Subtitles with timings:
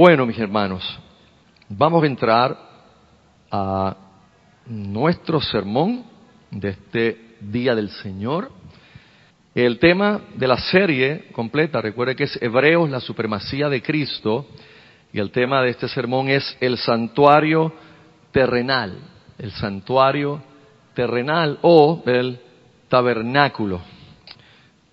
[0.00, 0.96] Bueno, mis hermanos,
[1.68, 2.56] vamos a entrar
[3.50, 3.96] a
[4.64, 6.04] nuestro sermón
[6.52, 8.52] de este Día del Señor.
[9.56, 14.46] El tema de la serie completa, recuerde que es Hebreos, la supremacía de Cristo,
[15.12, 17.74] y el tema de este sermón es el santuario
[18.30, 19.00] terrenal,
[19.36, 20.40] el santuario
[20.94, 22.38] terrenal o el
[22.88, 23.80] tabernáculo.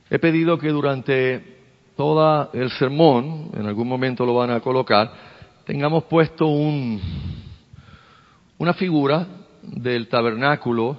[0.10, 1.55] He pedido que durante
[1.96, 5.12] todo el sermón, en algún momento lo van a colocar,
[5.66, 7.02] tengamos puesto un,
[8.58, 9.26] una figura
[9.62, 10.98] del tabernáculo,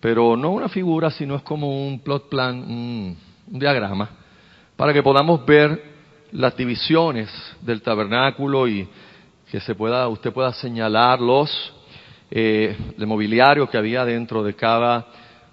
[0.00, 4.10] pero no una figura, sino es como un plot plan, un, diagrama,
[4.76, 5.82] para que podamos ver
[6.32, 7.30] las divisiones
[7.62, 8.86] del tabernáculo y
[9.50, 11.72] que se pueda, usted pueda señalar los,
[12.30, 15.06] eh, el mobiliario que había dentro de cada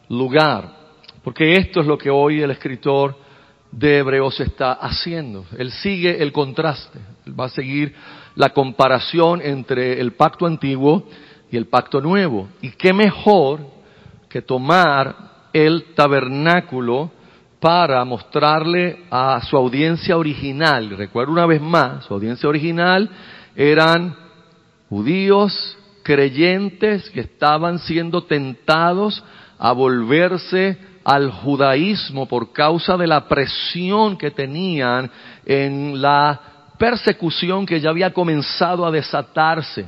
[0.09, 0.69] lugar.
[1.23, 3.24] Porque esto es lo que hoy el escritor
[3.71, 5.45] de Hebreos está haciendo.
[5.57, 7.93] Él sigue el contraste, va a seguir
[8.35, 11.07] la comparación entre el pacto antiguo
[11.51, 12.47] y el pacto nuevo.
[12.61, 13.61] Y qué mejor
[14.29, 15.15] que tomar
[15.53, 17.11] el tabernáculo
[17.59, 20.89] para mostrarle a su audiencia original.
[20.97, 23.09] Recuerdo una vez más, su audiencia original
[23.55, 24.15] eran
[24.89, 29.23] judíos creyentes que estaban siendo tentados
[29.57, 35.09] a volverse al judaísmo por causa de la presión que tenían
[35.45, 36.41] en la
[36.79, 39.85] persecución que ya había comenzado a desatarse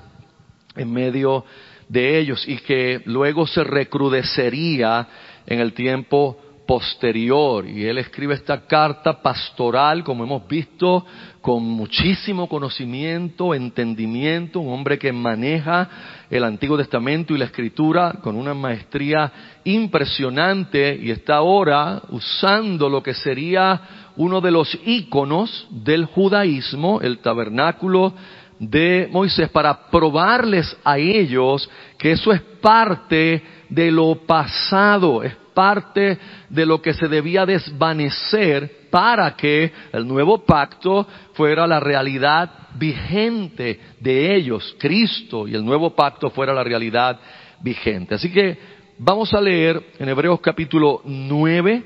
[0.75, 1.43] en medio
[1.89, 5.07] de ellos y que luego se recrudecería
[5.47, 7.67] en el tiempo posterior.
[7.67, 11.05] Y él escribe esta carta pastoral, como hemos visto,
[11.47, 15.87] con muchísimo conocimiento, entendimiento, un hombre que maneja
[16.29, 19.31] el Antiguo Testamento y la Escritura con una maestría
[19.63, 27.19] impresionante y está ahora usando lo que sería uno de los íconos del judaísmo, el
[27.19, 28.13] tabernáculo
[28.59, 36.19] de Moisés, para probarles a ellos que eso es parte de lo pasado, es parte
[36.49, 43.79] de lo que se debía desvanecer para que el nuevo pacto fuera la realidad vigente
[43.99, 47.19] de ellos, Cristo, y el nuevo pacto fuera la realidad
[47.59, 48.15] vigente.
[48.15, 48.57] Así que
[48.97, 51.83] vamos a leer en Hebreos capítulo 9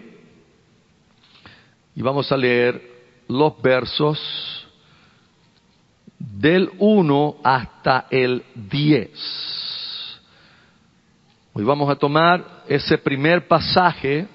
[1.95, 2.81] y vamos a leer
[3.27, 4.67] los versos
[6.17, 10.21] del 1 hasta el 10.
[11.53, 14.27] Hoy vamos a tomar ese primer pasaje.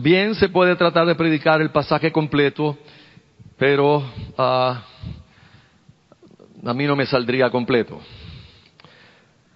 [0.00, 2.78] Bien se puede tratar de predicar el pasaje completo,
[3.56, 4.00] pero
[4.38, 4.80] ah,
[6.64, 7.98] a mí no me saldría completo.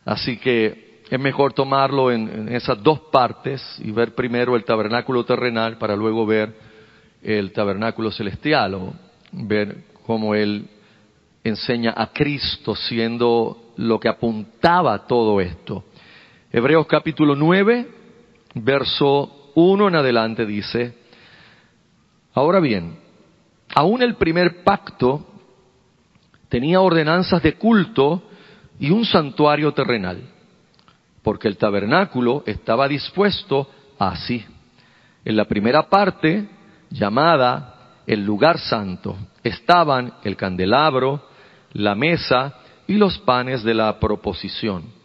[0.05, 5.79] Así que es mejor tomarlo en, esas dos partes y ver primero el tabernáculo terrenal
[5.79, 6.53] para luego ver
[7.23, 8.95] el tabernáculo celestial o
[9.31, 10.69] ver cómo él
[11.45, 15.85] enseña a Cristo siendo lo que apuntaba todo esto.
[16.51, 17.87] Hebreos capítulo 9,
[18.57, 20.97] verso 1 en adelante dice,
[22.35, 22.99] ahora bien,
[23.75, 25.27] aún el primer pacto
[26.49, 28.23] tenía ordenanzas de culto
[28.79, 30.23] y un santuario terrenal,
[31.23, 33.69] porque el tabernáculo estaba dispuesto
[33.99, 34.45] así.
[35.25, 36.49] En la primera parte,
[36.91, 41.29] llamada el lugar santo, estaban el candelabro,
[41.73, 42.55] la mesa
[42.87, 45.03] y los panes de la proposición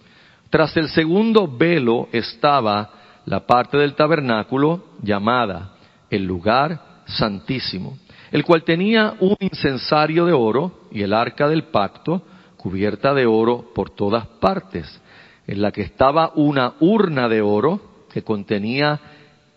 [0.50, 2.90] tras el segundo velo estaba
[3.28, 5.74] la parte del tabernáculo llamada
[6.10, 7.98] el lugar santísimo,
[8.32, 12.22] el cual tenía un incensario de oro y el arca del pacto
[12.56, 15.02] cubierta de oro por todas partes,
[15.46, 18.98] en la que estaba una urna de oro que contenía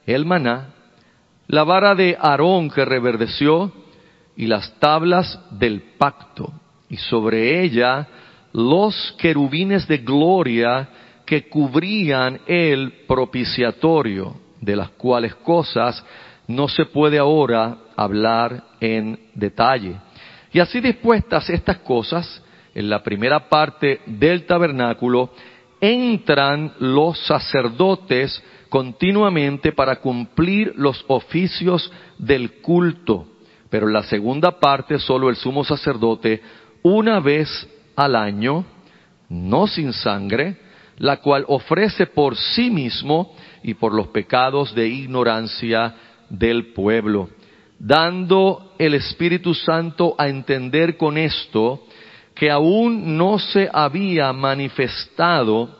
[0.04, 0.70] el maná,
[1.46, 3.72] la vara de Aarón que reverdeció
[4.36, 6.52] y las tablas del pacto,
[6.88, 8.08] y sobre ella
[8.52, 10.88] los querubines de gloria
[11.30, 16.04] que cubrían el propiciatorio, de las cuales cosas
[16.48, 19.94] no se puede ahora hablar en detalle.
[20.52, 22.42] Y así dispuestas estas cosas,
[22.74, 25.30] en la primera parte del tabernáculo,
[25.80, 33.28] entran los sacerdotes continuamente para cumplir los oficios del culto.
[33.68, 36.42] Pero en la segunda parte solo el sumo sacerdote,
[36.82, 38.64] una vez al año,
[39.28, 40.69] no sin sangre,
[41.00, 45.94] la cual ofrece por sí mismo y por los pecados de ignorancia
[46.28, 47.30] del pueblo,
[47.78, 51.84] dando el Espíritu Santo a entender con esto
[52.34, 55.74] que aún no se había manifestado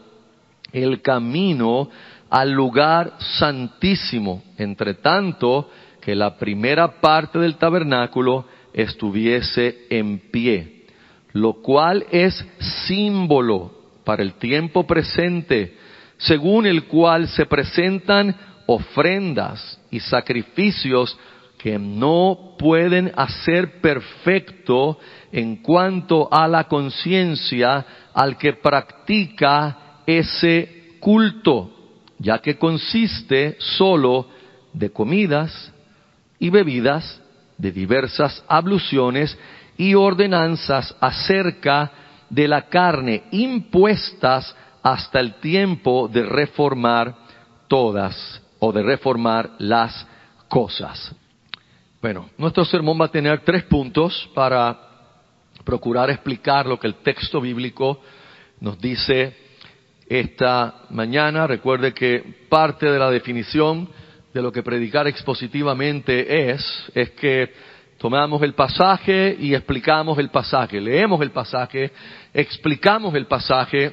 [0.73, 1.91] el camino
[2.31, 5.69] al lugar santísimo, entre tanto
[6.01, 10.87] que la primera parte del tabernáculo estuviese en pie,
[11.35, 12.43] lo cual es
[12.87, 13.80] símbolo
[14.11, 15.77] para el tiempo presente,
[16.19, 18.35] según el cual se presentan
[18.67, 21.17] ofrendas y sacrificios
[21.57, 24.99] que no pueden hacer perfecto
[25.31, 31.71] en cuanto a la conciencia al que practica ese culto,
[32.19, 34.27] ya que consiste solo
[34.73, 35.73] de comidas
[36.41, 37.23] y bebidas,
[37.59, 39.39] de diversas abluciones
[39.79, 41.93] y ordenanzas acerca
[42.31, 47.15] de la carne impuestas hasta el tiempo de reformar
[47.69, 50.07] todas o de reformar las
[50.49, 51.15] cosas.
[52.01, 54.79] Bueno, nuestro sermón va a tener tres puntos para
[55.65, 58.01] procurar explicar lo que el texto bíblico
[58.61, 59.37] nos dice
[60.09, 61.47] esta mañana.
[61.47, 63.89] Recuerde que parte de la definición
[64.33, 67.53] de lo que predicar expositivamente es, es que
[68.01, 71.93] tomamos el pasaje y explicamos el pasaje, leemos el pasaje,
[72.33, 73.93] explicamos el pasaje,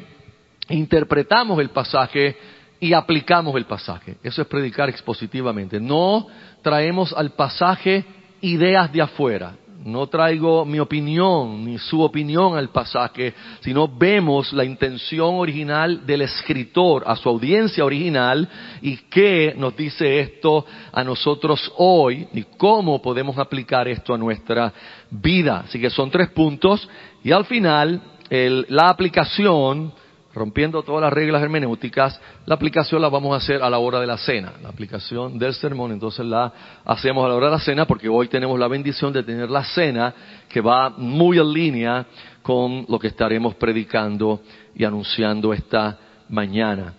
[0.70, 2.38] interpretamos el pasaje
[2.80, 4.16] y aplicamos el pasaje.
[4.24, 5.78] Eso es predicar expositivamente.
[5.82, 6.28] No
[6.62, 8.06] traemos al pasaje
[8.40, 9.56] ideas de afuera.
[9.88, 16.24] No traigo mi opinión ni su opinión al pasaje, sino vemos la intención original del
[16.24, 18.50] escritor a su audiencia original
[18.82, 24.74] y qué nos dice esto a nosotros hoy y cómo podemos aplicar esto a nuestra
[25.10, 25.64] vida.
[25.66, 26.90] Así que son tres puntos
[27.24, 29.94] y al final la aplicación
[30.38, 34.08] rompiendo todas las reglas hermenéuticas, la aplicación la vamos a hacer a la hora de
[34.08, 34.54] la cena.
[34.62, 36.54] La aplicación del sermón, entonces la
[36.86, 39.64] hacemos a la hora de la cena porque hoy tenemos la bendición de tener la
[39.66, 40.14] cena
[40.48, 42.06] que va muy en línea
[42.42, 44.42] con lo que estaremos predicando
[44.76, 45.98] y anunciando esta
[46.30, 46.94] mañana.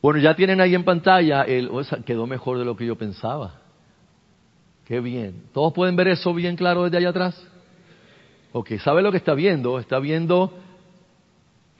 [0.00, 3.60] Bueno, ya tienen ahí en pantalla, el, oh, quedó mejor de lo que yo pensaba.
[4.84, 5.44] Qué bien.
[5.52, 7.48] ¿Todos pueden ver eso bien claro desde allá atrás?
[8.52, 9.78] Ok, ¿sabe lo que está viendo?
[9.78, 10.52] Está viendo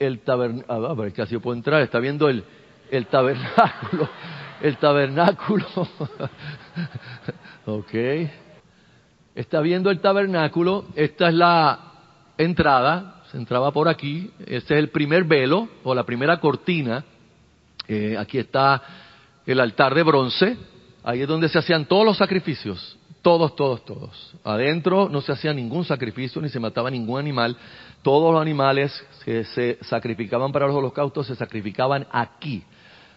[0.05, 2.43] el tabernáculo, entrar, está viendo el,
[2.91, 4.09] el tabernáculo,
[4.61, 5.65] el tabernáculo,
[7.65, 7.93] ok,
[9.35, 11.79] está viendo el tabernáculo, esta es la
[12.37, 17.03] entrada, se entraba por aquí, este es el primer velo o la primera cortina,
[17.87, 18.81] eh, aquí está
[19.45, 20.57] el altar de bronce,
[21.03, 24.35] ahí es donde se hacían todos los sacrificios, todos, todos, todos.
[24.43, 27.55] Adentro no se hacía ningún sacrificio ni se mataba ningún animal.
[28.03, 28.91] Todos los animales
[29.25, 32.63] que se sacrificaban para los holocaustos se sacrificaban aquí.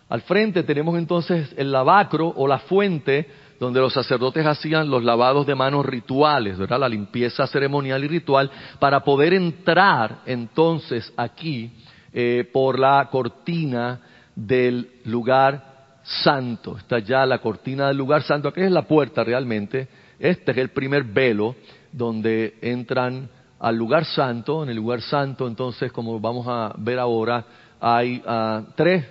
[0.09, 3.29] Al frente tenemos entonces el lavacro o la fuente
[3.59, 6.81] donde los sacerdotes hacían los lavados de manos rituales, ¿verdad?
[6.81, 11.73] La limpieza ceremonial y ritual para poder entrar entonces aquí
[12.12, 14.00] eh, por la cortina
[14.35, 16.77] del lugar santo.
[16.79, 18.49] Está ya la cortina del lugar santo.
[18.49, 19.88] Aquí es la puerta realmente.
[20.21, 21.56] Este es el primer velo
[21.93, 24.62] donde entran al lugar santo.
[24.62, 27.44] En el lugar santo, entonces, como vamos a ver ahora,
[27.81, 29.05] hay uh, tres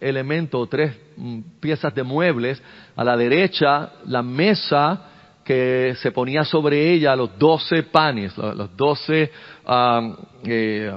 [0.00, 2.62] elementos, tres mm, piezas de muebles.
[2.96, 5.06] A la derecha, la mesa
[5.44, 9.30] que se ponía sobre ella los doce panes, los doce
[9.66, 10.14] um,
[10.44, 10.92] eh,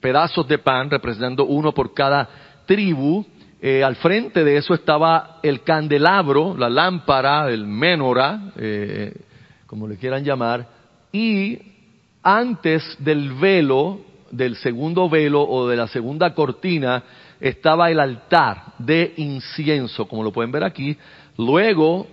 [0.00, 2.28] pedazos de pan, representando uno por cada
[2.66, 3.24] tribu.
[3.60, 9.14] Eh, al frente de eso estaba el candelabro, la lámpara, el menora, eh,
[9.66, 10.68] como le quieran llamar,
[11.12, 11.71] y
[12.22, 14.00] antes del velo,
[14.30, 17.02] del segundo velo o de la segunda cortina,
[17.40, 20.96] estaba el altar de incienso, como lo pueden ver aquí.
[21.36, 22.06] Luego,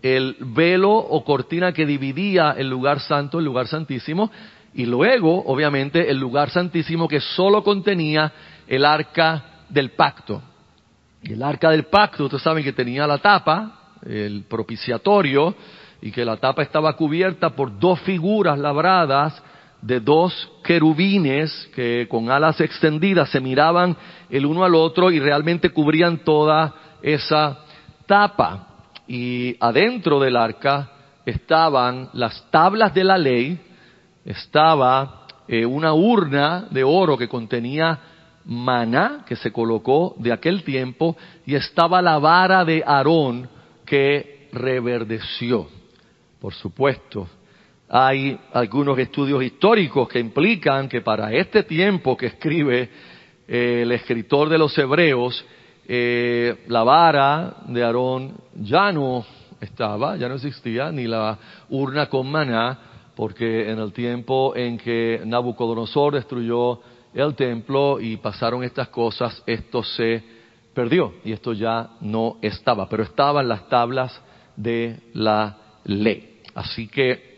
[0.00, 4.30] el velo o cortina que dividía el lugar santo, el lugar santísimo,
[4.74, 8.32] y luego, obviamente, el lugar santísimo que solo contenía
[8.68, 10.42] el arca del pacto.
[11.22, 15.56] El arca del pacto, ustedes saben que tenía la tapa, el propiciatorio,
[16.00, 19.42] y que la tapa estaba cubierta por dos figuras labradas
[19.82, 23.96] de dos querubines que con alas extendidas se miraban
[24.30, 27.58] el uno al otro y realmente cubrían toda esa
[28.06, 28.68] tapa.
[29.06, 30.90] Y adentro del arca
[31.24, 33.60] estaban las tablas de la ley,
[34.24, 37.98] estaba eh, una urna de oro que contenía
[38.46, 43.48] maná que se colocó de aquel tiempo y estaba la vara de Aarón
[43.84, 45.68] que reverdeció.
[46.40, 47.28] Por supuesto,
[47.88, 52.88] hay algunos estudios históricos que implican que para este tiempo que escribe
[53.46, 55.44] eh, el escritor de los Hebreos,
[55.86, 59.24] eh, la vara de Aarón ya no
[59.60, 61.38] estaba, ya no existía, ni la
[61.70, 62.78] urna con maná,
[63.14, 66.80] porque en el tiempo en que Nabucodonosor destruyó
[67.14, 70.22] el templo y pasaron estas cosas, esto se
[70.74, 74.20] perdió y esto ya no estaba, pero estaban las tablas
[74.56, 76.40] de la ley.
[76.54, 77.35] Así que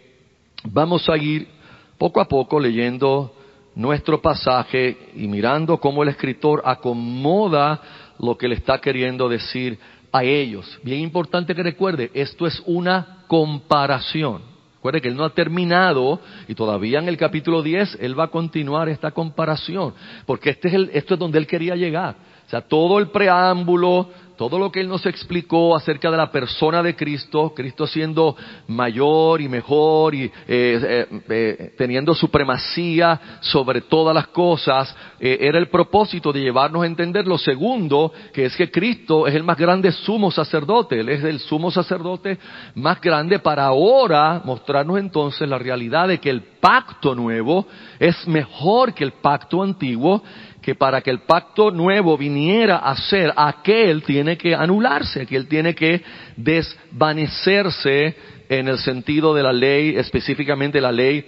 [0.70, 1.48] vamos a ir
[1.96, 3.34] poco a poco leyendo
[3.74, 7.80] nuestro pasaje y mirando cómo el escritor acomoda
[8.18, 9.78] lo que le está queriendo decir
[10.12, 10.78] a ellos.
[10.82, 14.42] Bien importante que recuerde, esto es una comparación.
[14.76, 18.30] Recuerde que él no ha terminado y todavía en el capítulo 10 él va a
[18.30, 19.92] continuar esta comparación,
[20.24, 22.16] porque este es el, esto es donde él quería llegar.
[22.46, 24.08] O sea, todo el preámbulo,
[24.38, 28.36] todo lo que Él nos explicó acerca de la persona de Cristo, Cristo siendo
[28.68, 35.66] mayor y mejor y eh, eh, eh, teniendo supremacía sobre todas las cosas, era el
[35.68, 39.90] propósito de llevarnos a entender lo segundo, que es que Cristo es el más grande
[39.90, 42.38] sumo sacerdote, Él es el sumo sacerdote
[42.76, 47.66] más grande para ahora mostrarnos entonces la realidad de que el pacto nuevo
[47.98, 50.22] es mejor que el pacto antiguo
[50.68, 55.74] que para que el pacto nuevo viniera a ser, aquel tiene que anularse, aquel tiene
[55.74, 56.02] que
[56.36, 58.14] desvanecerse
[58.50, 61.24] en el sentido de la ley, específicamente la ley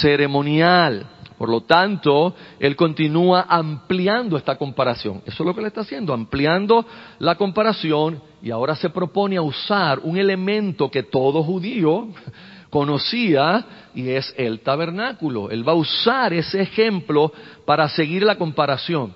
[0.00, 1.06] ceremonial.
[1.36, 5.20] Por lo tanto, él continúa ampliando esta comparación.
[5.26, 6.86] Eso es lo que le está haciendo, ampliando
[7.18, 12.08] la comparación y ahora se propone a usar un elemento que todo judío
[12.70, 15.50] conocía y es el tabernáculo.
[15.50, 17.32] Él va a usar ese ejemplo
[17.66, 19.12] para seguir la comparación.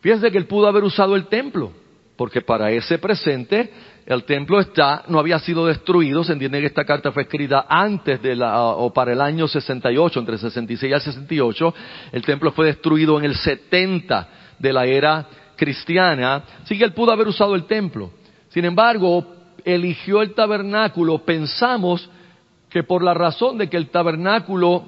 [0.00, 1.72] Fíjense que él pudo haber usado el templo,
[2.16, 3.72] porque para ese presente
[4.06, 8.20] el templo está, no había sido destruido, se entiende que esta carta fue escrita antes
[8.20, 11.74] de la, o para el año 68, entre 66 y 68,
[12.12, 15.26] el templo fue destruido en el 70 de la era
[15.56, 18.10] cristiana, así que él pudo haber usado el templo.
[18.50, 19.26] Sin embargo,
[19.64, 22.10] eligió el tabernáculo, pensamos
[22.74, 24.82] que por la razón de que el tabernáculo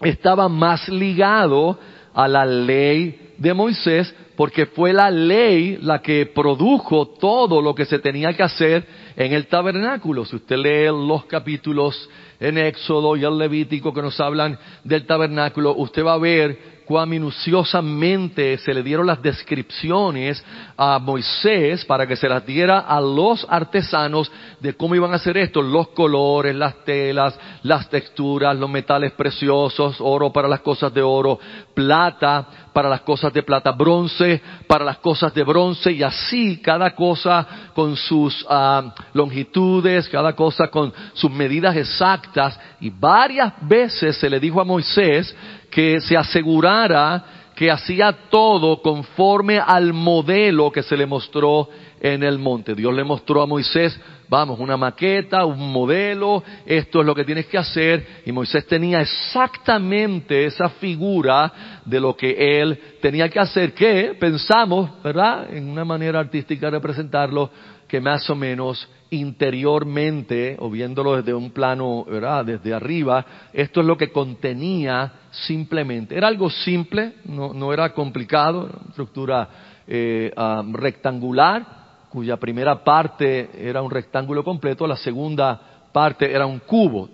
[0.00, 1.76] estaba más ligado
[2.14, 7.84] a la ley de Moisés, porque fue la ley la que produjo todo lo que
[7.84, 10.24] se tenía que hacer en el tabernáculo.
[10.24, 15.74] Si usted lee los capítulos en Éxodo y el Levítico que nos hablan del tabernáculo,
[15.74, 20.42] usted va a ver cuán minuciosamente se le dieron las descripciones
[20.76, 25.36] a Moisés para que se las diera a los artesanos de cómo iban a hacer
[25.36, 31.02] esto, los colores, las telas, las texturas, los metales preciosos, oro para las cosas de
[31.02, 31.38] oro,
[31.74, 36.94] plata para las cosas de plata, bronce para las cosas de bronce y así cada
[36.94, 42.60] cosa con sus ah, longitudes, cada cosa con sus medidas exactas.
[42.78, 45.34] Y varias veces se le dijo a Moisés
[45.70, 52.38] que se asegurara que hacía todo conforme al modelo que se le mostró en el
[52.38, 52.74] monte.
[52.74, 53.98] Dios le mostró a Moisés,
[54.28, 59.00] vamos, una maqueta, un modelo, esto es lo que tienes que hacer, y Moisés tenía
[59.00, 65.84] exactamente esa figura de lo que él tenía que hacer, que pensamos, ¿verdad?, en una
[65.84, 67.50] manera artística representarlo,
[67.86, 72.44] que más o menos interiormente, o viéndolo desde un plano, ¿verdad?
[72.44, 76.16] Desde arriba, esto es lo que contenía simplemente.
[76.16, 79.48] Era algo simple, no, era complicado, estructura
[79.86, 80.32] eh,
[80.72, 81.85] rectangular,
[82.16, 87.10] cuya primera parte era un rectángulo completo, la segunda parte era un cubo.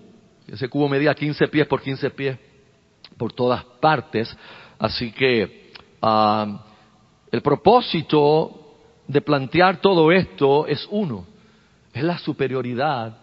[0.46, 2.38] Ese cubo medía 15 pies por 15 pies
[3.16, 4.32] por todas partes,
[4.78, 5.72] así que
[7.32, 8.76] el propósito
[9.08, 11.26] de plantear todo esto es uno,
[11.92, 13.18] es la superioridad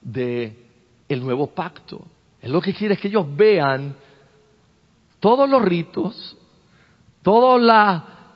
[0.00, 0.56] de
[1.08, 2.04] el nuevo pacto.
[2.40, 3.94] Es lo que quiere es que ellos vean
[5.20, 6.36] todos los ritos,
[7.22, 7.60] todo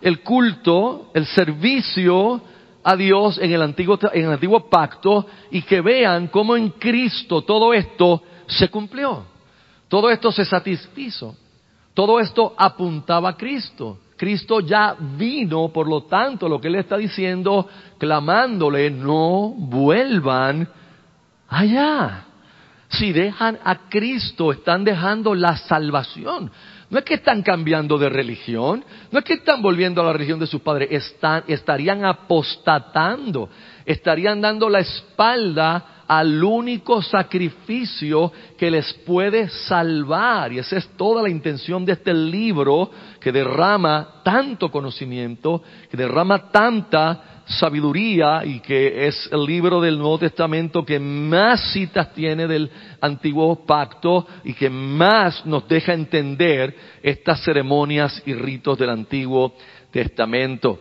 [0.00, 2.54] el culto, el servicio
[2.88, 7.42] a Dios en el, antiguo, en el antiguo pacto y que vean cómo en Cristo
[7.42, 9.24] todo esto se cumplió.
[9.88, 11.34] Todo esto se satisfizo.
[11.94, 13.98] Todo esto apuntaba a Cristo.
[14.16, 20.68] Cristo ya vino, por lo tanto, lo que él está diciendo, clamándole, no vuelvan
[21.48, 22.24] allá.
[22.88, 26.52] Si dejan a Cristo, están dejando la salvación.
[26.88, 30.38] No es que están cambiando de religión, no es que están volviendo a la religión
[30.38, 33.48] de sus padres, están, estarían apostatando,
[33.84, 40.52] estarían dando la espalda al único sacrificio que les puede salvar.
[40.52, 42.90] Y esa es toda la intención de este libro
[43.20, 50.18] que derrama tanto conocimiento, que derrama tanta sabiduría y que es el libro del Nuevo
[50.18, 57.42] Testamento que más citas tiene del antiguo pacto y que más nos deja entender estas
[57.44, 59.54] ceremonias y ritos del Antiguo
[59.90, 60.78] Testamento.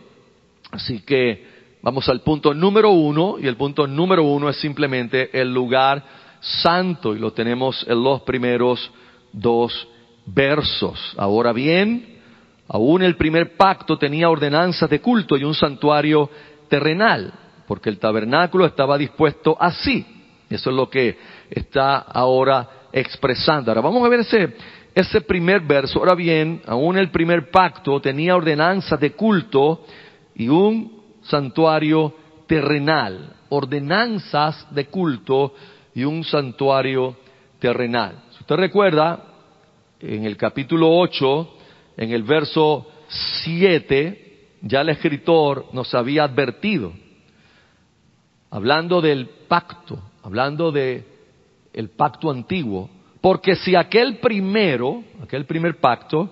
[0.72, 1.56] Así que
[1.86, 6.02] Vamos al punto número uno, y el punto número uno es simplemente el lugar
[6.40, 8.90] santo, y lo tenemos en los primeros
[9.32, 9.86] dos
[10.26, 11.14] versos.
[11.16, 12.18] Ahora bien,
[12.66, 16.28] aún el primer pacto tenía ordenanzas de culto y un santuario
[16.68, 17.32] terrenal,
[17.66, 20.06] porque el tabernáculo estaba dispuesto así.
[20.48, 21.18] Eso es lo que
[21.50, 23.70] está ahora expresando.
[23.70, 24.54] Ahora vamos a ver ese,
[24.94, 25.98] ese primer verso.
[25.98, 29.84] Ahora bien, aún el primer pacto tenía ordenanzas de culto
[30.34, 32.14] y un santuario
[32.46, 33.34] terrenal.
[33.48, 35.54] Ordenanzas de culto
[35.94, 37.16] y un santuario
[37.58, 38.22] terrenal.
[38.30, 39.24] Si usted recuerda,
[40.00, 41.54] en el capítulo 8,
[41.96, 44.25] en el verso 7,
[44.68, 46.92] ya el escritor nos había advertido,
[48.50, 51.04] hablando del pacto, hablando de
[51.72, 52.88] el pacto antiguo,
[53.20, 56.30] porque si aquel primero, aquel primer pacto,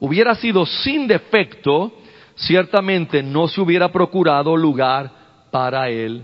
[0.00, 1.92] hubiera sido sin defecto,
[2.36, 5.10] ciertamente no se hubiera procurado lugar
[5.50, 6.22] para el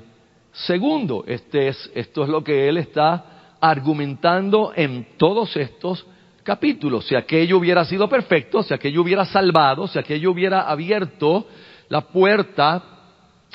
[0.53, 1.25] segundo.
[1.27, 6.07] Este es, esto es lo que él está argumentando en todos estos
[6.45, 7.07] capítulos.
[7.07, 11.47] Si aquello hubiera sido perfecto, si aquello hubiera salvado, si aquello hubiera abierto
[11.89, 12.83] la puerta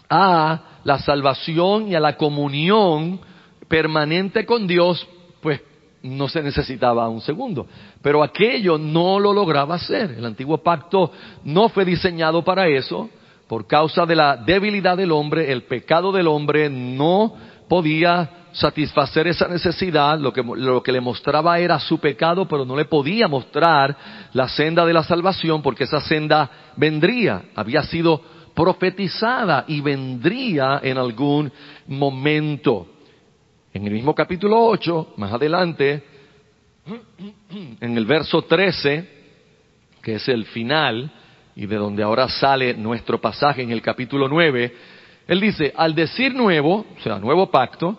[0.10, 3.20] a la salvación y a la comunión
[3.68, 5.08] permanente con Dios,
[5.42, 5.62] pues
[6.02, 7.68] no se necesitaba un segundo.
[8.02, 10.12] Pero aquello no lo lograba hacer.
[10.12, 11.12] El antiguo pacto
[11.44, 13.10] no fue diseñado para eso.
[13.48, 17.36] Por causa de la debilidad del hombre, el pecado del hombre no
[17.68, 22.76] podía satisfacer esa necesidad, lo que, lo que le mostraba era su pecado, pero no
[22.76, 23.96] le podía mostrar
[24.34, 28.22] la senda de la salvación porque esa senda vendría, había sido
[28.54, 31.52] profetizada y vendría en algún
[31.88, 32.88] momento.
[33.74, 36.04] En el mismo capítulo 8, más adelante,
[37.80, 39.20] en el verso 13,
[40.02, 41.12] que es el final,
[41.56, 44.76] y de donde ahora sale nuestro pasaje en el capítulo 9,
[45.28, 47.98] él dice, al decir nuevo, o sea, nuevo pacto,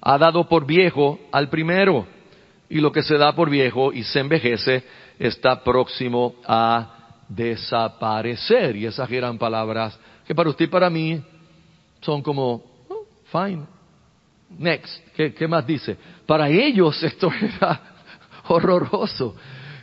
[0.00, 2.06] ha dado por viejo al primero,
[2.68, 4.84] y lo que se da por viejo y se envejece
[5.18, 8.76] está próximo a desaparecer.
[8.76, 11.22] Y esas eran palabras que para usted y para mí
[12.00, 13.64] son como, oh, fine,
[14.58, 15.96] next, ¿Qué, ¿qué, más dice?
[16.26, 17.80] Para ellos esto era
[18.48, 19.34] horroroso.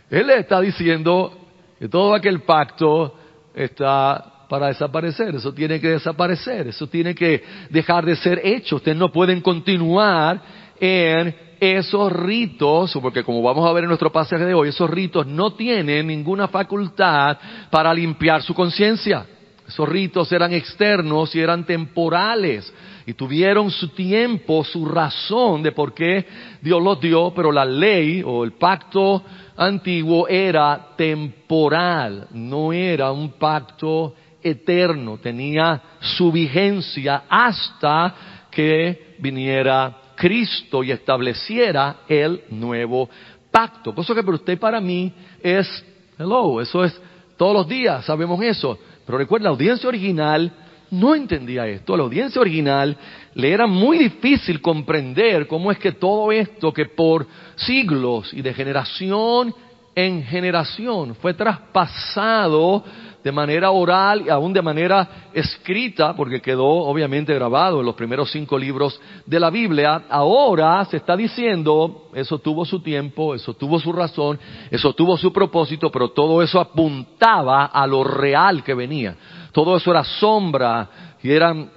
[0.09, 1.37] Él le está diciendo
[1.79, 3.17] que todo aquel pacto
[3.53, 8.77] está para desaparecer, eso tiene que desaparecer, eso tiene que dejar de ser hecho.
[8.77, 10.41] Ustedes no pueden continuar
[10.79, 15.25] en esos ritos, porque como vamos a ver en nuestro pasaje de hoy, esos ritos
[15.25, 17.37] no tienen ninguna facultad
[17.69, 19.25] para limpiar su conciencia.
[19.67, 22.71] Esos ritos eran externos y eran temporales
[23.07, 26.25] y tuvieron su tiempo, su razón de por qué
[26.61, 29.23] Dios los dio, pero la ley o el pacto
[29.57, 34.13] antiguo era temporal, no era un pacto
[34.45, 38.15] eterno, tenía su vigencia hasta
[38.51, 43.09] que viniera Cristo y estableciera el nuevo
[43.49, 43.93] pacto.
[43.95, 45.83] Cosa que para usted para mí es,
[46.19, 47.01] hello, eso es
[47.35, 48.77] todos los días, sabemos eso.
[49.03, 50.51] Pero recuerda, la audiencia original
[50.91, 51.97] no entendía esto.
[51.97, 52.95] La audiencia original
[53.33, 58.53] le era muy difícil comprender cómo es que todo esto que por siglos y de
[58.53, 59.53] generación
[59.95, 62.83] en generación fue traspasado
[63.25, 68.31] de manera oral y aún de manera escrita, porque quedó obviamente grabado en los primeros
[68.31, 73.79] cinco libros de la Biblia, ahora se está diciendo, eso tuvo su tiempo, eso tuvo
[73.79, 79.15] su razón, eso tuvo su propósito, pero todo eso apuntaba a lo real que venía.
[79.51, 81.71] Todo eso era sombra y eran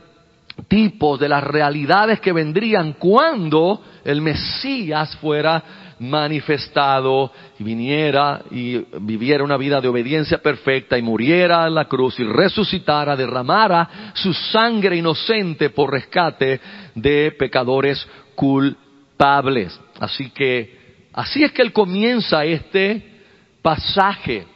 [0.69, 5.65] tipos de las realidades que vendrían cuando el Mesías fuera
[6.01, 12.19] manifestado y viniera y viviera una vida de obediencia perfecta y muriera en la cruz
[12.21, 16.61] y resucitara, derramara su sangre inocente por rescate
[16.95, 19.79] de pecadores culpables.
[19.99, 23.23] Así que así es que él comienza este
[23.61, 24.47] pasaje.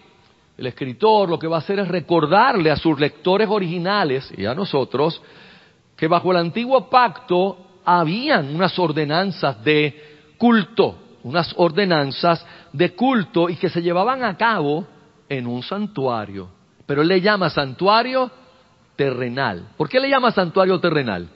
[0.57, 4.55] El escritor lo que va a hacer es recordarle a sus lectores originales y a
[4.55, 5.21] nosotros
[5.97, 13.57] que bajo el antiguo pacto habían unas ordenanzas de culto unas ordenanzas de culto y
[13.57, 14.87] que se llevaban a cabo
[15.29, 16.49] en un santuario.
[16.87, 18.31] Pero él le llama santuario
[18.97, 19.69] terrenal.
[19.77, 21.29] ¿Por qué le llama santuario terrenal?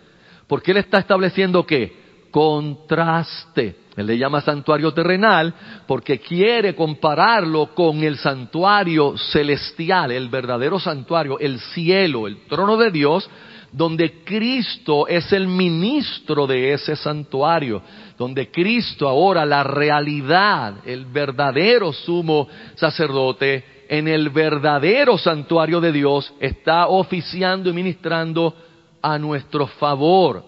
[0.47, 2.27] Porque él está estableciendo qué?
[2.31, 3.77] Contraste.
[3.97, 5.55] Él le llama santuario terrenal
[5.87, 12.91] porque quiere compararlo con el santuario celestial, el verdadero santuario, el cielo, el trono de
[12.91, 13.29] Dios,
[13.77, 17.83] donde Cristo es el ministro de ese santuario,
[18.17, 26.33] donde Cristo ahora la realidad, el verdadero sumo sacerdote, en el verdadero santuario de Dios
[26.41, 28.55] está oficiando y ministrando
[29.03, 30.43] a nuestro favor,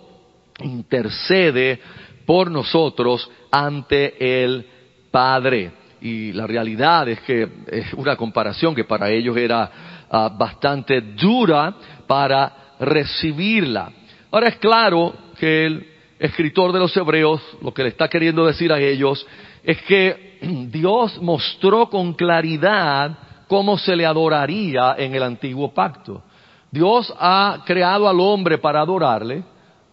[0.62, 1.80] intercede
[2.24, 4.66] por nosotros ante el
[5.10, 5.72] Padre.
[6.00, 9.70] Y la realidad es que es una comparación que para ellos era
[10.10, 11.74] ah, bastante dura
[12.06, 13.90] para recibirla.
[14.30, 15.86] Ahora es claro que el
[16.18, 19.26] escritor de los hebreos lo que le está queriendo decir a ellos
[19.62, 20.38] es que
[20.70, 26.22] Dios mostró con claridad cómo se le adoraría en el antiguo pacto.
[26.70, 29.42] Dios ha creado al hombre para adorarle,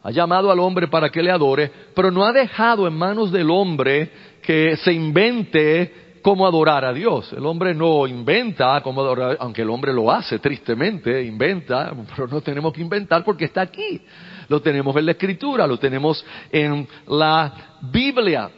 [0.04, 3.50] ha llamado al hombre para que le adore, pero no ha dejado en manos del
[3.50, 7.31] hombre que se invente cómo adorar a Dios.
[7.33, 12.41] El hombre no inventa cómo adorar, aunque el hombre lo hace tristemente, inventa, pero no
[12.41, 14.01] tenemos que inventar porque está aquí.
[14.49, 18.49] Lo tenemos en la escritura, lo tenemos en la Biblia.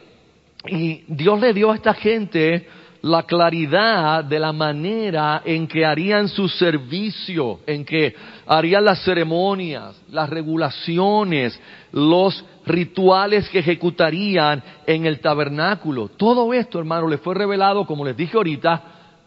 [0.66, 2.66] Y Dios le dio a esta gente
[3.02, 8.14] la claridad de la manera en que harían su servicio, en que
[8.46, 11.60] harían las ceremonias, las regulaciones,
[11.92, 16.08] los rituales que ejecutarían en el tabernáculo.
[16.08, 18.82] Todo esto, hermano, les fue revelado, como les dije ahorita,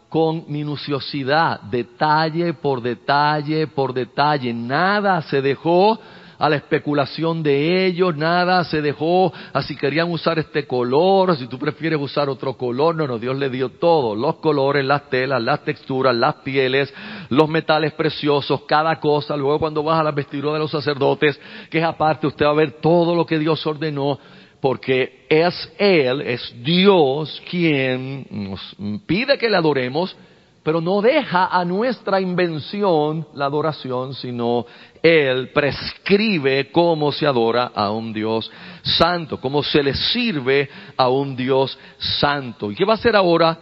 [0.08, 4.52] con minuciosidad, detalle por detalle por detalle.
[4.52, 5.98] Nada se dejó
[6.42, 11.46] a la especulación de ellos, nada se dejó a si querían usar este color, si
[11.46, 15.40] tú prefieres usar otro color, no, no, Dios le dio todo, los colores, las telas,
[15.40, 16.92] las texturas, las pieles,
[17.28, 21.38] los metales preciosos, cada cosa, luego cuando vas a la vestidura de los sacerdotes,
[21.70, 24.18] que es aparte, usted va a ver todo lo que Dios ordenó,
[24.60, 28.76] porque es Él, es Dios quien nos
[29.06, 30.16] pide que le adoremos,
[30.62, 34.66] pero no deja a nuestra invención la adoración, sino
[35.02, 38.50] Él prescribe cómo se adora a un Dios
[38.82, 42.70] santo, cómo se le sirve a un Dios santo.
[42.70, 43.58] ¿Y qué va a hacer ahora?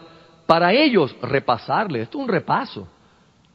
[0.47, 2.87] Para ellos repasarle, esto es un repaso.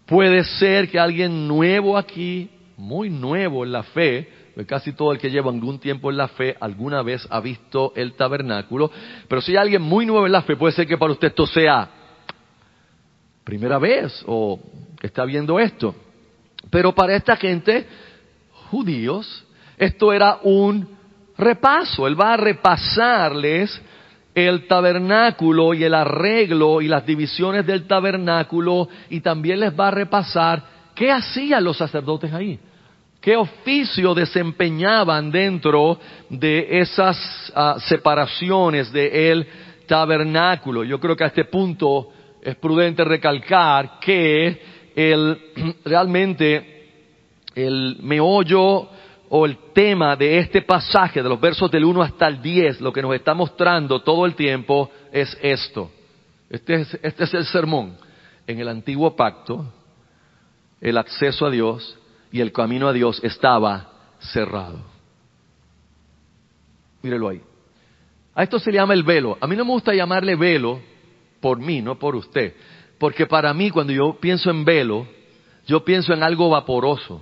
[0.06, 5.20] Puede ser que alguien nuevo aquí, muy nuevo en la fe, pues casi todo el
[5.20, 8.90] que lleva algún tiempo en la fe alguna vez ha visto el tabernáculo,
[9.28, 11.46] pero si hay alguien muy nuevo en la fe, puede ser que para usted esto
[11.46, 11.90] sea
[13.44, 14.60] primera vez o
[15.00, 15.94] que está viendo esto.
[16.76, 17.88] Pero para esta gente,
[18.70, 19.46] judíos,
[19.78, 20.86] esto era un
[21.38, 22.06] repaso.
[22.06, 23.82] Él va a repasarles
[24.34, 29.92] el tabernáculo y el arreglo y las divisiones del tabernáculo y también les va a
[29.92, 32.60] repasar qué hacían los sacerdotes ahí,
[33.22, 35.98] qué oficio desempeñaban dentro
[36.30, 39.48] de esas ah, separaciones del
[39.88, 40.84] tabernáculo.
[40.84, 42.10] Yo creo que a este punto
[42.42, 46.74] es prudente recalcar que el, realmente
[47.54, 48.90] el meollo
[49.30, 52.94] o el tema de este pasaje, de los versos del 1 hasta el 10, lo
[52.94, 55.92] que nos está mostrando todo el tiempo es esto.
[56.50, 57.98] Este es, este es el sermón.
[58.48, 59.66] En el antiguo pacto,
[60.80, 61.98] el acceso a Dios
[62.32, 64.80] y el camino a Dios estaba cerrado.
[67.02, 67.42] Mírelo ahí.
[68.36, 69.38] A esto se le llama el velo.
[69.40, 70.80] A mí no me gusta llamarle velo
[71.40, 72.54] por mí, no por usted.
[73.06, 75.06] Porque para mí, cuando yo pienso en velo,
[75.68, 77.22] yo pienso en algo vaporoso.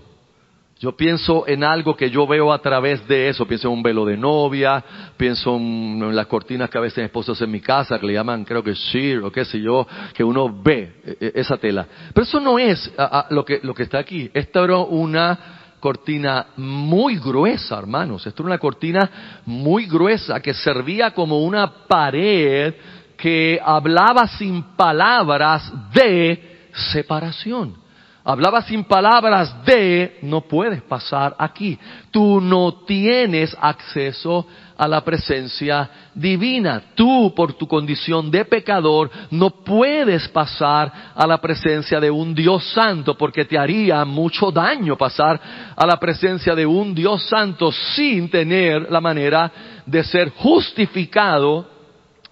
[0.79, 3.45] Yo pienso en algo que yo veo a través de eso.
[3.45, 4.81] Pienso en un velo de novia,
[5.17, 8.63] pienso en, las cortinas que a veces esposos en mi casa, que le llaman, creo
[8.63, 11.85] que sheer o qué sé yo, que uno ve e, e, esa tela.
[12.13, 12.89] Pero eso no es
[13.31, 14.31] lo, que, lo que está aquí.
[14.33, 15.37] Esta era una
[15.81, 18.25] cortina muy gruesa, hermanos.
[18.25, 22.73] Esto era una cortina muy gruesa que servía como una pared
[23.17, 27.83] que hablaba sin palabras de separación.
[28.25, 31.77] Hablaba sin palabras de no puedes pasar aquí.
[32.09, 34.47] Tú no tienes acceso
[34.77, 36.81] a la presencia divina.
[36.95, 42.63] Tú, por tu condición de pecador, no puedes pasar a la presencia de un Dios
[42.71, 45.41] santo porque te haría mucho daño pasar
[45.75, 49.51] a la presencia de un Dios santo sin tener la manera
[49.85, 51.72] de ser justificado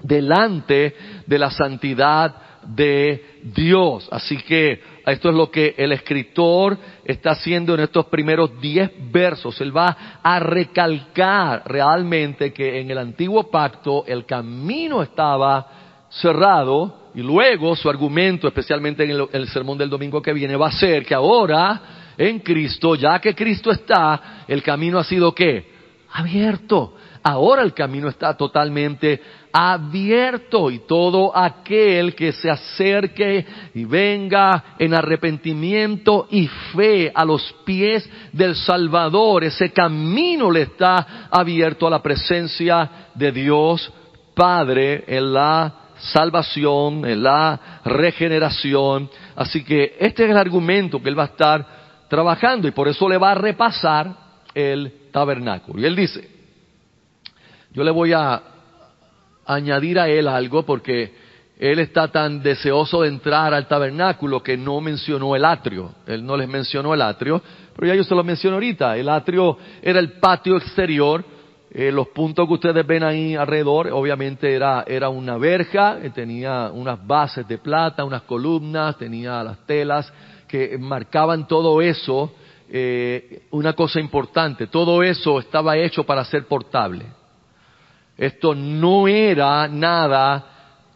[0.04, 4.08] delante de la santidad de Dios.
[4.12, 9.60] Así que esto es lo que el escritor está haciendo en estos primeros diez versos.
[9.62, 15.68] Él va a recalcar realmente que en el antiguo pacto el camino estaba
[16.10, 20.72] cerrado y luego su argumento, especialmente en el, sermón del domingo que viene, va a
[20.72, 21.82] ser que ahora
[22.18, 25.72] en Cristo, ya que Cristo está, el camino ha sido qué?
[26.14, 26.96] Abierto.
[27.24, 34.94] Ahora el camino está totalmente abierto y todo aquel que se acerque y venga en
[34.94, 42.02] arrepentimiento y fe a los pies del Salvador, ese camino le está abierto a la
[42.02, 43.92] presencia de Dios
[44.34, 49.10] Padre en la salvación, en la regeneración.
[49.36, 51.66] Así que este es el argumento que él va a estar
[52.10, 54.14] trabajando y por eso le va a repasar
[54.54, 55.82] el tabernáculo.
[55.82, 56.30] Y él dice,
[57.72, 58.42] yo le voy a
[59.54, 61.14] añadir a él algo porque
[61.60, 65.94] él está tan deseoso de entrar al tabernáculo que no mencionó el atrio.
[66.08, 67.42] Él no les mencionó el atrio,
[67.76, 68.98] pero ya yo se lo menciono ahorita.
[68.98, 71.24] El atrio era el patio exterior
[71.74, 76.70] eh, los puntos que ustedes ven ahí alrededor, obviamente era, era una verja, eh, tenía
[76.70, 80.12] unas bases de plata, unas columnas, tenía las telas
[80.50, 82.34] que marcaban todo eso.
[82.70, 87.06] Eh, una cosa importante, todo eso estaba hecho para ser portable.
[88.22, 90.46] Esto no era nada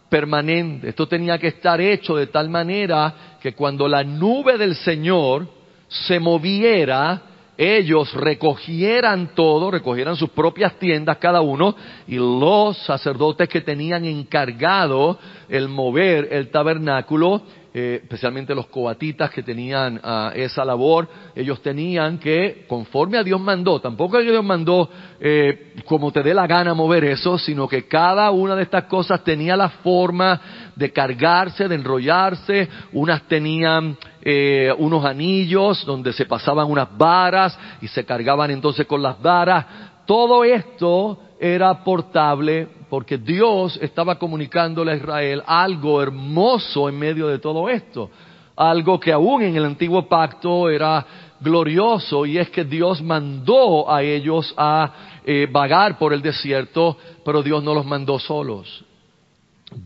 [0.08, 5.48] permanente, esto tenía que estar hecho de tal manera que cuando la nube del Señor
[5.88, 7.24] se moviera,
[7.58, 11.76] ellos recogieran todo, recogieran sus propias tiendas cada uno,
[12.08, 15.18] y los sacerdotes que tenían encargado
[15.50, 17.42] el mover el tabernáculo,
[17.78, 23.42] eh, especialmente los coatitas que tenían ah, esa labor, ellos tenían que, conforme a Dios
[23.42, 28.32] mandó, tampoco Dios mandó eh, como te dé la gana mover eso, sino que cada
[28.32, 30.40] una de estas cosas tenía la forma
[30.74, 37.90] de cargarse, de enrollarse, unas tenían eh, unos anillos donde se pasaban unas varas y
[37.90, 39.66] se cargaban entonces con las varas.
[40.06, 47.40] Todo esto era portable porque Dios estaba comunicándole a Israel algo hermoso en medio de
[47.40, 48.10] todo esto,
[48.56, 51.06] algo que aún en el antiguo pacto era
[51.42, 54.94] glorioso y es que Dios mandó a ellos a
[55.26, 58.86] eh, vagar por el desierto, pero Dios no los mandó solos.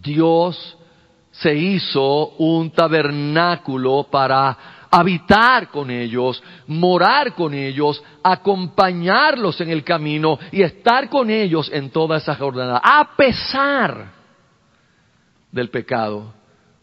[0.03, 0.77] Dios
[1.31, 4.55] se hizo un tabernáculo para
[4.91, 11.89] habitar con ellos, morar con ellos, acompañarlos en el camino y estar con ellos en
[11.89, 14.11] toda esa jornada, a pesar
[15.51, 16.33] del pecado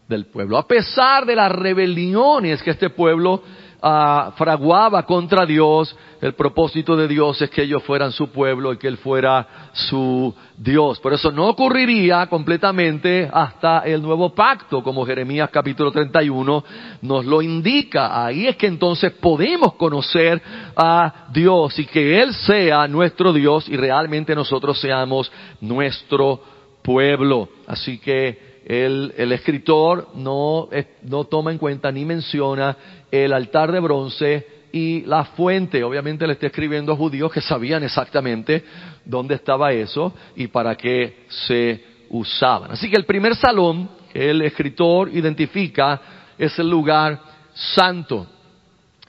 [0.07, 3.43] del pueblo, a pesar de las rebeliones que este pueblo
[3.81, 8.77] uh, fraguaba contra Dios, el propósito de Dios es que ellos fueran su pueblo y
[8.77, 10.99] que Él fuera su Dios.
[10.99, 16.63] Por eso no ocurriría completamente hasta el nuevo pacto, como Jeremías capítulo 31
[17.03, 18.25] nos lo indica.
[18.25, 20.41] Ahí es que entonces podemos conocer
[20.75, 26.41] a Dios y que Él sea nuestro Dios y realmente nosotros seamos nuestro
[26.81, 27.49] pueblo.
[27.67, 30.69] Así que el, el escritor no,
[31.03, 32.75] no toma en cuenta ni menciona
[33.11, 35.83] el altar de bronce y la fuente.
[35.83, 38.63] Obviamente le está escribiendo a judíos que sabían exactamente
[39.05, 42.71] dónde estaba eso y para qué se usaban.
[42.71, 46.01] Así que el primer salón el escritor identifica
[46.37, 47.19] es el lugar
[47.53, 48.27] santo,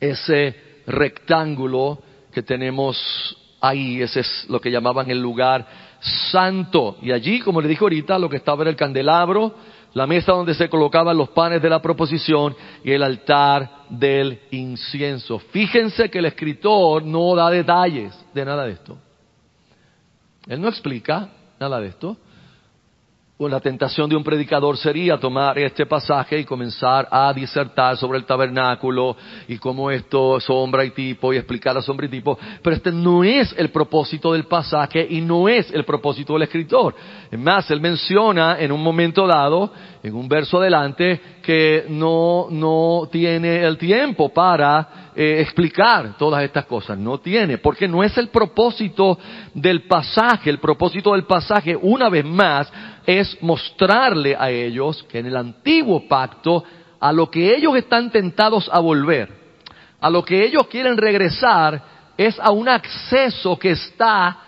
[0.00, 0.54] ese
[0.86, 5.66] rectángulo que tenemos ahí, ese es lo que llamaban el lugar
[6.30, 6.98] santo.
[7.02, 9.54] Y allí, como le dije ahorita, lo que estaba era el candelabro,
[9.98, 15.40] la mesa donde se colocaban los panes de la proposición y el altar del incienso.
[15.40, 18.96] Fíjense que el escritor no da detalles de nada de esto.
[20.46, 22.16] Él no explica nada de esto.
[23.38, 28.18] Pues la tentación de un predicador sería tomar este pasaje y comenzar a disertar sobre
[28.18, 32.36] el tabernáculo y cómo esto sombra y tipo y explicar la sombra y tipo.
[32.60, 36.96] Pero este no es el propósito del pasaje y no es el propósito del escritor.
[37.30, 43.08] Es más, él menciona en un momento dado, en un verso adelante, que no, no
[43.10, 46.98] tiene el tiempo para eh, explicar todas estas cosas.
[46.98, 49.18] No tiene, porque no es el propósito
[49.54, 50.50] del pasaje.
[50.50, 52.72] El propósito del pasaje, una vez más,
[53.06, 56.62] es mostrarle a ellos que en el antiguo pacto,
[57.00, 59.32] a lo que ellos están tentados a volver,
[60.00, 61.82] a lo que ellos quieren regresar,
[62.16, 64.38] es a un acceso que está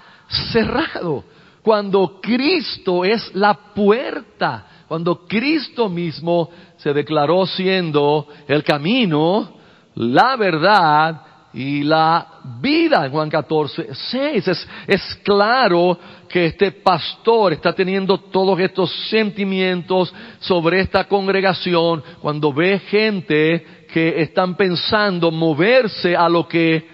[0.53, 1.25] cerrado.
[1.63, 9.53] Cuando Cristo es la puerta, cuando Cristo mismo se declaró siendo el camino,
[9.95, 11.23] la verdad
[11.55, 12.27] y la
[12.61, 14.49] vida Juan 14, 6.
[14.49, 15.97] Es, es claro
[16.29, 24.21] que este pastor está teniendo todos estos sentimientos sobre esta congregación cuando ve gente que
[24.23, 26.85] están pensando moverse a lo que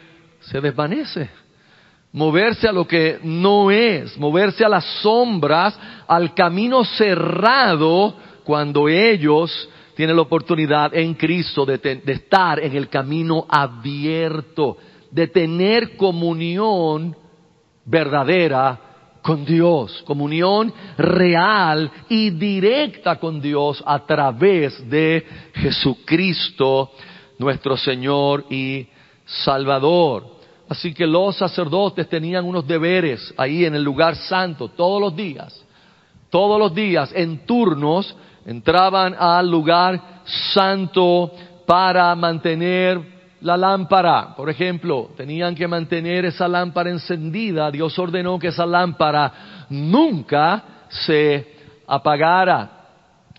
[0.40, 1.30] se desvanece,
[2.16, 9.68] moverse a lo que no es, moverse a las sombras, al camino cerrado cuando ellos
[9.94, 14.79] tiene la oportunidad en Cristo de, estar en el camino abierto,
[15.11, 17.14] de tener comunión
[17.85, 18.81] verdadera
[19.20, 26.92] con Dios, comunión real y directa con Dios a través de Jesucristo,
[27.38, 28.87] nuestro Señor y
[29.26, 30.36] Salvador.
[30.68, 35.64] Así que los sacerdotes tenían unos deberes ahí en el lugar santo todos los días,
[36.31, 41.33] todos los días en turnos entraban al lugar santo
[41.66, 44.35] para mantener la lámpara.
[44.37, 47.70] Por ejemplo, tenían que mantener esa lámpara encendida.
[47.70, 51.55] Dios ordenó que esa lámpara nunca se
[51.87, 52.70] apagara.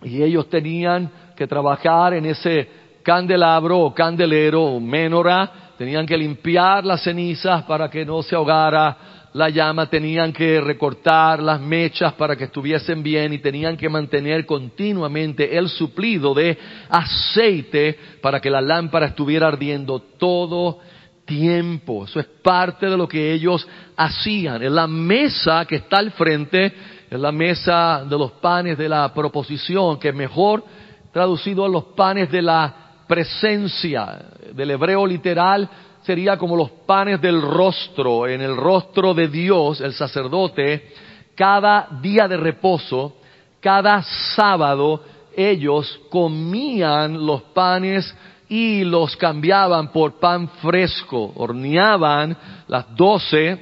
[0.03, 2.69] Y ellos tenían que trabajar en ese
[3.03, 5.66] candelabro o candelero o menora.
[5.77, 8.97] Tenían que limpiar las cenizas para que no se ahogara
[9.33, 14.45] la llama, tenían que recortar las mechas para que estuviesen bien y tenían que mantener
[14.45, 16.57] continuamente el suplido de
[16.89, 20.79] aceite para que la lámpara estuviera ardiendo todo
[21.25, 22.05] tiempo.
[22.05, 24.63] Eso es parte de lo que ellos hacían.
[24.63, 26.73] En la mesa que está al frente,
[27.09, 30.63] es la mesa de los panes de la proposición, que mejor
[31.11, 34.19] traducido a los panes de la presencia,
[34.53, 35.69] del hebreo literal,
[36.03, 40.89] sería como los panes del rostro, en el rostro de Dios, el sacerdote,
[41.35, 43.17] cada día de reposo,
[43.59, 44.01] cada
[44.35, 45.03] sábado,
[45.35, 48.15] ellos comían los panes
[48.49, 52.35] y los cambiaban por pan fresco, horneaban
[52.67, 53.59] las doce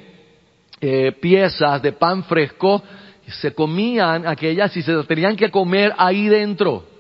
[0.79, 2.84] eh, piezas de pan fresco,
[3.27, 6.94] se comían aquellas y se tenían que comer ahí dentro.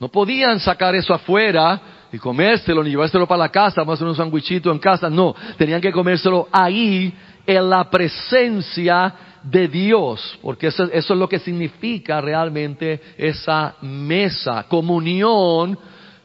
[0.00, 4.72] No podían sacar eso afuera y comérselo ni llevárselo para la casa, hacer un sandwichito
[4.72, 5.10] en casa.
[5.10, 7.14] No, tenían que comérselo ahí
[7.46, 15.78] en la presencia de Dios, porque eso, es lo que significa realmente esa mesa, comunión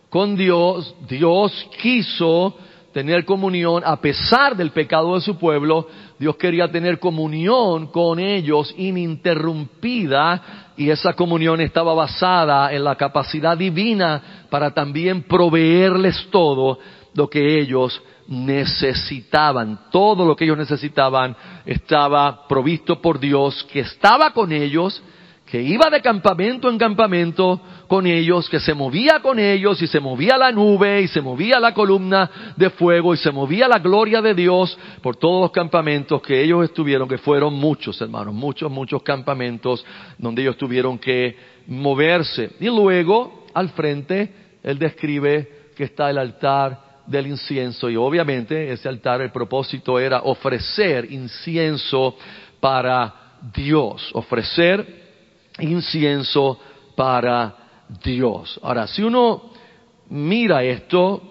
[0.10, 0.96] con Dios.
[1.08, 2.58] Dios quiso
[2.94, 5.88] tener comunión a pesar del pecado de su pueblo.
[6.18, 13.58] Dios quería tener comunión con ellos ininterrumpida y esa comunión estaba basada en la capacidad
[13.58, 16.80] divina para también proveerles todo
[17.14, 19.90] lo que ellos necesitaban.
[19.92, 25.02] Todo lo que ellos necesitaban estaba provisto por Dios, que estaba con ellos
[25.46, 30.00] que iba de campamento en campamento con ellos, que se movía con ellos y se
[30.00, 34.22] movía la nube y se movía la columna de fuego y se movía la gloria
[34.22, 39.04] de Dios por todos los campamentos que ellos estuvieron, que fueron muchos hermanos, muchos, muchos
[39.04, 39.86] campamentos
[40.18, 42.54] donde ellos tuvieron que moverse.
[42.60, 48.90] Y luego, al frente, él describe que está el altar del incienso y obviamente ese
[48.90, 52.18] altar, el propósito era ofrecer incienso
[52.60, 55.05] para Dios, ofrecer
[55.60, 56.60] incienso
[56.96, 57.56] para
[58.04, 58.60] Dios.
[58.64, 59.52] Ahora, si uno
[60.10, 61.22] mira esto,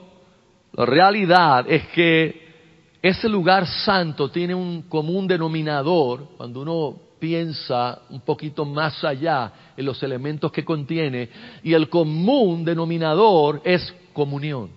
[0.73, 2.45] la realidad es que
[3.03, 9.85] ese lugar santo tiene un común denominador cuando uno piensa un poquito más allá en
[9.85, 11.29] los elementos que contiene
[11.63, 14.71] y el común denominador es comunión.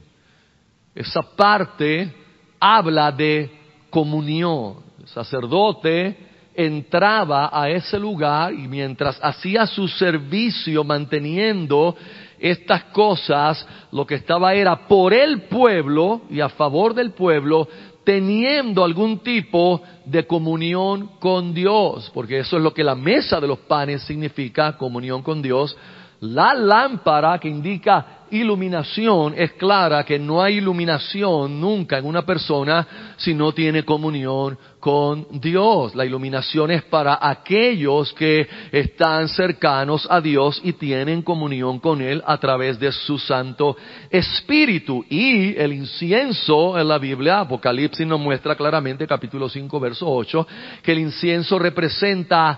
[0.93, 2.13] Esa parte
[2.59, 3.51] habla de
[3.89, 4.77] comunión.
[4.99, 6.26] El sacerdote
[6.57, 11.95] entraba a ese lugar y mientras hacía su servicio manteniendo
[12.39, 17.67] estas cosas, lo que estaba era por el pueblo y a favor del pueblo,
[18.03, 23.47] teniendo algún tipo de comunión con Dios, porque eso es lo que la mesa de
[23.47, 25.77] los panes significa, comunión con Dios.
[26.21, 33.13] La lámpara que indica iluminación es clara que no hay iluminación nunca en una persona
[33.17, 35.95] si no tiene comunión con Dios.
[35.95, 42.23] La iluminación es para aquellos que están cercanos a Dios y tienen comunión con Él
[42.25, 43.75] a través de su Santo
[44.09, 45.03] Espíritu.
[45.09, 50.47] Y el incienso en la Biblia, Apocalipsis nos muestra claramente, capítulo 5, verso 8,
[50.81, 52.57] que el incienso representa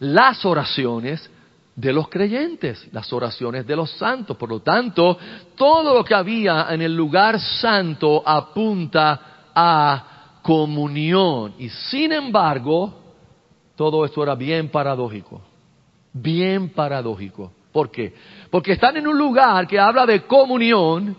[0.00, 1.30] las oraciones
[1.74, 4.36] de los creyentes, las oraciones de los santos.
[4.36, 5.16] Por lo tanto,
[5.54, 10.15] todo lo que había en el lugar santo apunta a
[10.46, 11.54] comunión.
[11.58, 12.94] Y sin embargo,
[13.74, 15.42] todo esto era bien paradójico,
[16.12, 17.52] bien paradójico.
[17.72, 18.14] ¿Por qué?
[18.50, 21.16] Porque están en un lugar que habla de comunión,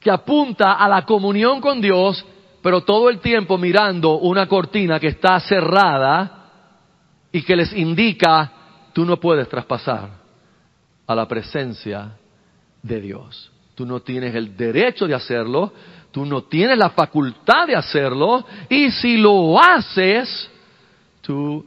[0.00, 2.24] que apunta a la comunión con Dios,
[2.60, 6.50] pero todo el tiempo mirando una cortina que está cerrada
[7.30, 8.52] y que les indica
[8.96, 10.08] Tú no puedes traspasar
[11.06, 12.12] a la presencia
[12.82, 13.52] de Dios.
[13.74, 15.70] Tú no tienes el derecho de hacerlo,
[16.16, 20.50] tú no tienes la facultad de hacerlo, y si lo haces,
[21.20, 21.62] tú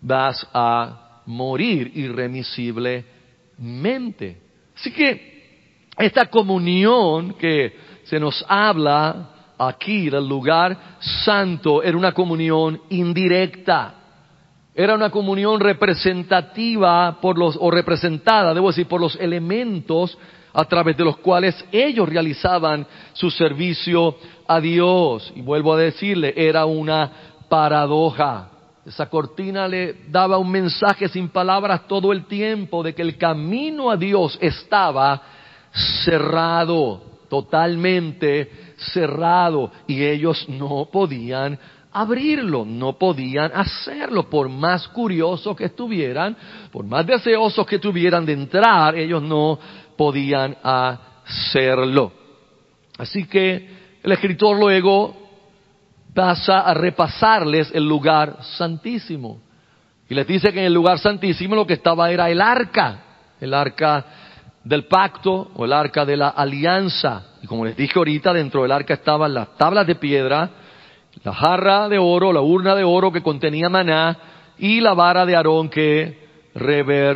[0.00, 4.38] vas a morir irremisiblemente.
[4.74, 12.80] Así que esta comunión que se nos habla aquí del lugar santo era una comunión
[12.90, 13.94] indirecta.
[14.74, 20.18] Era una comunión representativa por los, o representada, debo decir, por los elementos
[20.52, 25.32] a través de los cuales ellos realizaban su servicio a Dios.
[25.34, 27.10] Y vuelvo a decirle, era una
[27.48, 28.48] paradoja.
[28.84, 33.90] Esa cortina le daba un mensaje sin palabras todo el tiempo de que el camino
[33.90, 35.22] a Dios estaba
[36.04, 37.00] cerrado,
[37.30, 41.58] totalmente cerrado, y ellos no podían
[41.92, 46.36] abrirlo, no podían hacerlo, por más curiosos que estuvieran,
[46.72, 49.58] por más deseosos que tuvieran de entrar, ellos no
[49.96, 52.12] podían hacerlo.
[52.98, 53.68] Así que
[54.02, 55.16] el escritor luego
[56.14, 59.40] pasa a repasarles el lugar santísimo.
[60.08, 62.98] Y les dice que en el lugar santísimo lo que estaba era el arca,
[63.40, 64.04] el arca
[64.64, 67.26] del pacto o el arca de la alianza.
[67.42, 70.50] Y como les dije ahorita, dentro del arca estaban las tablas de piedra,
[71.24, 74.18] la jarra de oro, la urna de oro que contenía maná
[74.58, 77.12] y la vara de Aarón que reverdeció.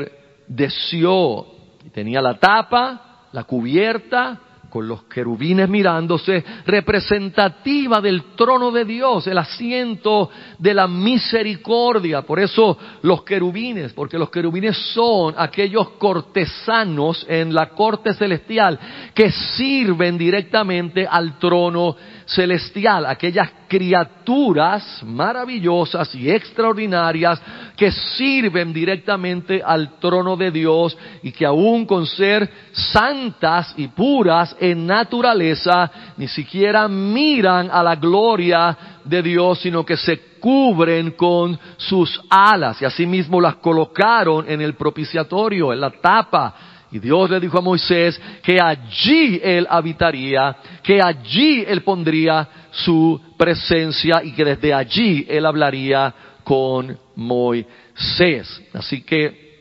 [1.93, 9.39] Tenía la tapa, la cubierta, con los querubines mirándose, representativa del trono de Dios, el
[9.39, 10.29] asiento
[10.59, 12.23] de la misericordia.
[12.23, 18.79] Por eso los querubines, porque los querubines son aquellos cortesanos en la corte celestial
[19.15, 27.41] que sirven directamente al trono celestial, aquellas criaturas maravillosas y extraordinarias
[27.77, 34.57] que sirven directamente al trono de Dios y que aún con ser santas y puras
[34.59, 41.59] en naturaleza, ni siquiera miran a la gloria de Dios, sino que se cubren con
[41.77, 42.81] sus alas.
[42.81, 46.55] Y asimismo las colocaron en el propiciatorio, en la tapa.
[46.91, 53.21] Y Dios le dijo a Moisés que allí él habitaría, que allí él pondría su
[53.37, 56.15] presencia y que desde allí él hablaría
[56.47, 58.63] con Moisés.
[58.73, 59.59] Así que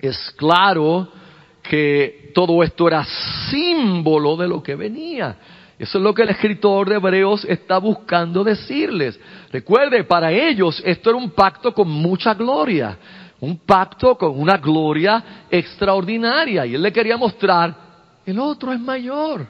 [0.00, 1.06] es claro
[1.62, 3.04] que todo esto era
[3.50, 5.36] símbolo de lo que venía.
[5.78, 9.20] Eso es lo que el escritor de Hebreos está buscando decirles.
[9.52, 12.96] Recuerde, para ellos esto era un pacto con mucha gloria
[13.44, 16.64] un pacto con una gloria extraordinaria.
[16.64, 17.74] Y él le quería mostrar,
[18.24, 19.46] el otro es mayor.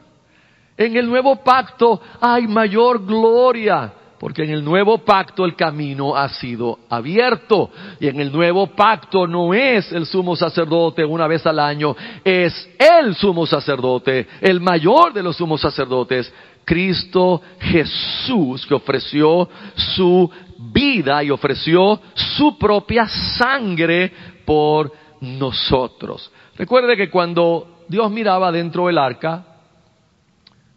[0.76, 6.28] En el nuevo pacto hay mayor gloria, porque en el nuevo pacto el camino ha
[6.28, 7.70] sido abierto.
[8.00, 12.68] Y en el nuevo pacto no es el sumo sacerdote una vez al año, es
[12.78, 16.32] el sumo sacerdote, el mayor de los sumos sacerdotes,
[16.64, 24.12] Cristo Jesús, que ofreció su vida y ofreció su propia sangre
[24.44, 24.90] por
[25.20, 26.30] nosotros.
[26.56, 29.44] Recuerde que cuando Dios miraba dentro del arca,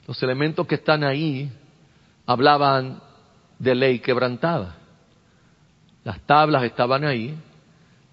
[0.08, 1.50] los elementos que están ahí
[2.26, 3.02] hablaban
[3.60, 4.76] de ley quebrantada.
[6.04, 7.36] Las tablas estaban ahí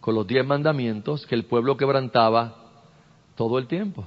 [0.01, 2.55] con los diez mandamientos que el pueblo quebrantaba
[3.37, 4.05] todo el tiempo.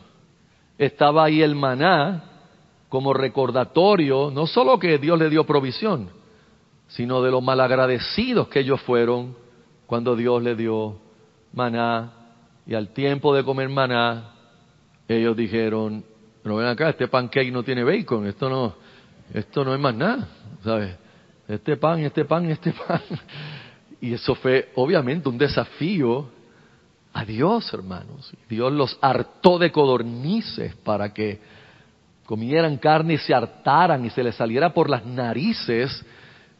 [0.78, 2.24] Estaba ahí el maná
[2.90, 6.10] como recordatorio, no solo que Dios le dio provisión,
[6.88, 9.36] sino de los malagradecidos que ellos fueron
[9.86, 11.00] cuando Dios le dio
[11.54, 12.12] maná
[12.66, 14.34] y al tiempo de comer maná
[15.08, 16.04] ellos dijeron,
[16.44, 18.76] pero ven acá, este pancake no tiene bacon, esto no,
[19.34, 20.28] esto no es más nada,
[20.64, 20.96] ¿sabes?
[21.48, 23.02] Este pan, este pan, este pan.
[24.00, 26.30] Y eso fue obviamente un desafío
[27.14, 28.32] a Dios, hermanos.
[28.48, 31.39] Dios los hartó de codornices para que
[32.24, 36.06] comieran carne y se hartaran y se les saliera por las narices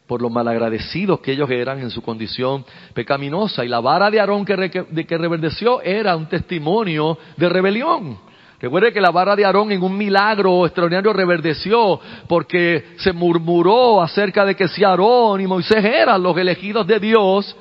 [0.08, 3.64] por lo malagradecidos que ellos eran en su condición pecaminosa.
[3.64, 8.18] Y la vara de Aarón que, que reverdeció era un testimonio de rebelión.
[8.60, 14.44] Recuerde que la vara de Aarón en un milagro extraordinario reverdeció porque se murmuró acerca
[14.44, 17.56] de que si Aarón y Moisés eran los elegidos de Dios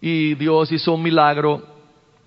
[0.00, 1.62] y Dios hizo un milagro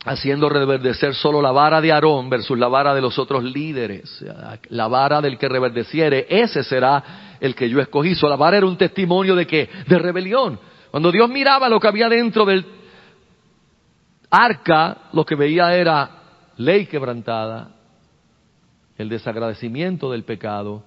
[0.06, 4.24] haciendo reverdecer solo la vara de Aarón versus la vara de los otros líderes.
[4.70, 8.14] La vara del que reverdeciere, ese será el que yo escogí.
[8.14, 10.60] So, la vara era un testimonio de que, de rebelión.
[10.92, 12.66] Cuando Dios miraba lo que había dentro del
[14.30, 16.17] arca, lo que veía era
[16.58, 17.72] ley quebrantada,
[18.98, 20.84] el desagradecimiento del pecado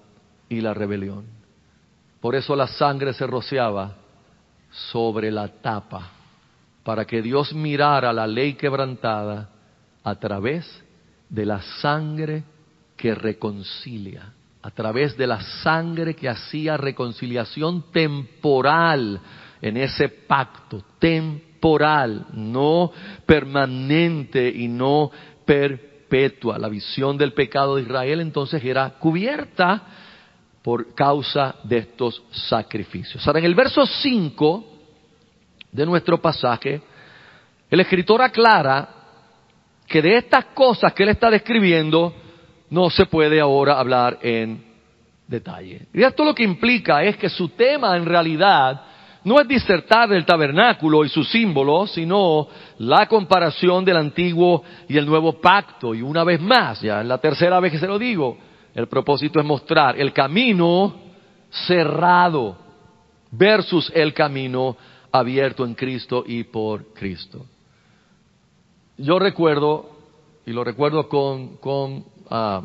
[0.49, 1.25] y la rebelión.
[2.19, 3.95] Por eso la sangre se rociaba
[4.91, 6.11] sobre la tapa
[6.83, 9.49] para que Dios mirara la ley quebrantada
[10.03, 10.83] a través
[11.29, 12.43] de la sangre
[12.97, 19.19] que reconcilia, a través de la sangre que hacía reconciliación temporal
[19.61, 22.91] en ese pacto, temporal, no
[23.25, 25.11] permanente y no
[25.51, 26.57] perpetua.
[26.57, 29.81] La visión del pecado de Israel entonces era cubierta
[30.61, 33.27] por causa de estos sacrificios.
[33.27, 34.65] Ahora, en el verso 5
[35.73, 36.81] de nuestro pasaje,
[37.69, 38.87] el escritor aclara
[39.85, 42.13] que de estas cosas que él está describiendo
[42.69, 44.63] no se puede ahora hablar en
[45.27, 45.87] detalle.
[45.93, 48.83] Y esto lo que implica es que su tema en realidad
[49.23, 52.47] no es disertar del tabernáculo y sus símbolos, sino
[52.79, 55.93] la comparación del antiguo y el nuevo pacto.
[55.93, 58.37] Y una vez más, ya es la tercera vez que se lo digo,
[58.73, 60.95] el propósito es mostrar el camino
[61.49, 62.57] cerrado
[63.31, 64.75] versus el camino
[65.11, 67.45] abierto en Cristo y por Cristo.
[68.97, 69.89] Yo recuerdo,
[70.45, 72.61] y lo recuerdo con, con ah,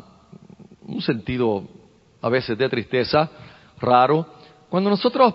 [0.87, 1.63] un sentido
[2.21, 3.29] a veces de tristeza,
[3.79, 4.25] raro,
[4.69, 5.33] cuando nosotros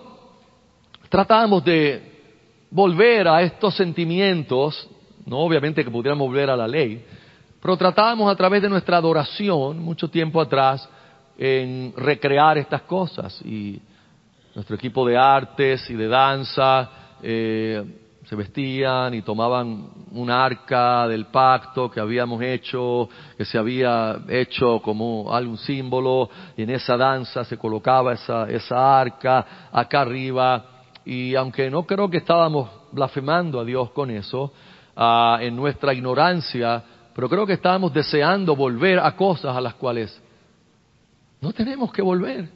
[1.13, 2.01] tratábamos de
[2.71, 4.89] volver a estos sentimientos,
[5.27, 7.05] no obviamente que pudiéramos volver a la ley,
[7.61, 10.89] pero tratábamos a través de nuestra adoración, mucho tiempo atrás,
[11.37, 13.43] en recrear estas cosas.
[13.45, 13.79] Y
[14.55, 16.91] nuestro equipo de artes y de danza
[17.23, 17.85] eh,
[18.25, 23.07] se vestían y tomaban un arca del pacto que habíamos hecho,
[23.37, 28.99] que se había hecho como algún símbolo, y en esa danza se colocaba esa, esa
[28.99, 30.72] arca acá arriba.
[31.05, 34.53] Y aunque no creo que estábamos blasfemando a Dios con eso,
[34.97, 36.83] ah, en nuestra ignorancia,
[37.15, 40.21] pero creo que estábamos deseando volver a cosas a las cuales
[41.41, 42.49] no tenemos que volver.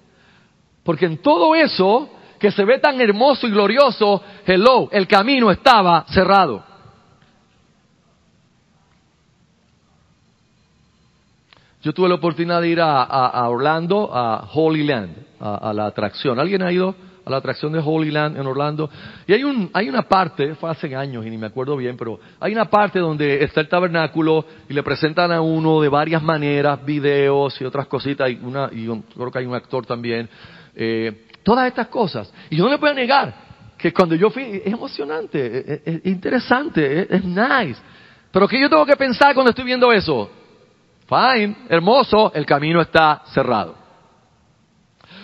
[0.84, 6.04] Porque en todo eso que se ve tan hermoso y glorioso, hello, el camino estaba
[6.08, 6.62] cerrado.
[11.82, 16.38] Yo tuve la oportunidad de ir a, Orlando, a Holy Land, a la atracción.
[16.38, 16.94] ¿Alguien ha ido?
[17.26, 18.88] A la atracción de Holy Land en Orlando.
[19.26, 22.20] Y hay, un, hay una parte, fue hace años y ni me acuerdo bien, pero
[22.38, 26.84] hay una parte donde está el tabernáculo y le presentan a uno de varias maneras,
[26.84, 30.28] videos y otras cositas, y, una, y creo que hay un actor también.
[30.76, 32.32] Eh, todas estas cosas.
[32.48, 33.34] Y yo no le puedo negar
[33.76, 37.80] que cuando yo fui, es emocionante, es, interesante, es, es nice.
[38.30, 40.30] Pero ¿qué yo tengo que pensar cuando estoy viendo eso?
[41.08, 43.85] Fine, hermoso, el camino está cerrado.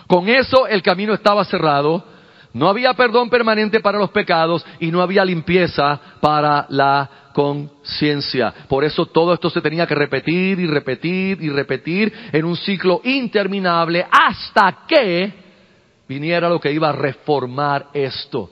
[0.06, 2.04] Con eso el camino estaba cerrado,
[2.52, 8.52] no había perdón permanente para los pecados y no había limpieza para la conciencia.
[8.68, 13.00] Por eso todo esto se tenía que repetir y repetir y repetir en un ciclo
[13.04, 15.32] interminable hasta que
[16.06, 18.50] viniera lo que iba a reformar esto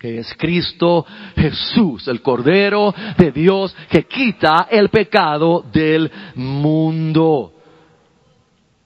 [0.00, 1.04] que es Cristo
[1.36, 7.52] Jesús, el Cordero de Dios que quita el pecado del mundo.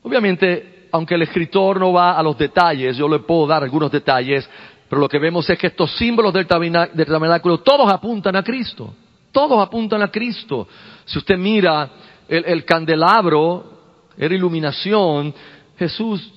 [0.03, 4.49] Obviamente aunque el escritor no va a los detalles, yo le puedo dar algunos detalles,
[4.89, 8.95] pero lo que vemos es que estos símbolos del tabernáculo todos apuntan a Cristo.
[9.33, 10.69] Todos apuntan a Cristo.
[11.05, 11.91] Si usted mira
[12.29, 13.73] el, candelabro,
[14.17, 15.35] era iluminación,
[15.77, 16.33] Jesús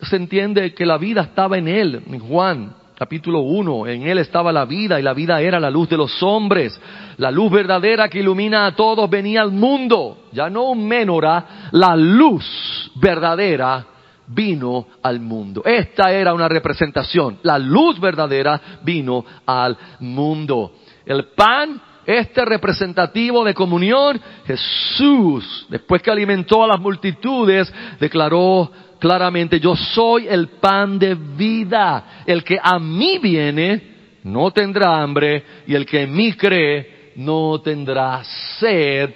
[0.00, 4.52] se entiende que la vida estaba en él, en Juan capítulo 1, en él estaba
[4.52, 6.78] la vida y la vida era la luz de los hombres.
[7.16, 11.96] La luz verdadera que ilumina a todos venía al mundo, ya no un menora, la
[11.96, 13.86] luz verdadera
[14.26, 15.62] vino al mundo.
[15.64, 20.72] Esta era una representación, la luz verdadera vino al mundo.
[21.04, 28.70] El pan este representativo de comunión, Jesús, después que alimentó a las multitudes, declaró
[29.02, 32.22] claramente, yo soy el pan de vida.
[32.24, 37.60] El que a mí viene no tendrá hambre y el que en mí cree no
[37.60, 38.22] tendrá
[38.60, 39.10] sed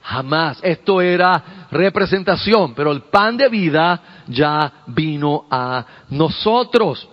[0.00, 0.58] jamás.
[0.62, 7.06] Esto era representación, pero el pan de vida ya vino a nosotros.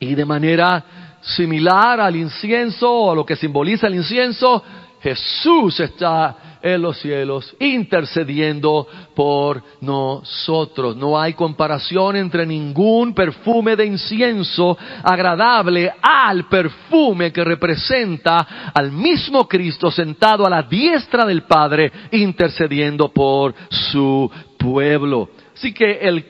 [0.00, 0.84] Y de manera
[1.20, 4.60] similar al incienso o a lo que simboliza el incienso,
[5.00, 10.96] Jesús está en los cielos, intercediendo por nosotros.
[10.96, 19.46] No hay comparación entre ningún perfume de incienso agradable al perfume que representa al mismo
[19.46, 25.28] Cristo sentado a la diestra del Padre, intercediendo por su pueblo.
[25.54, 26.24] Así que el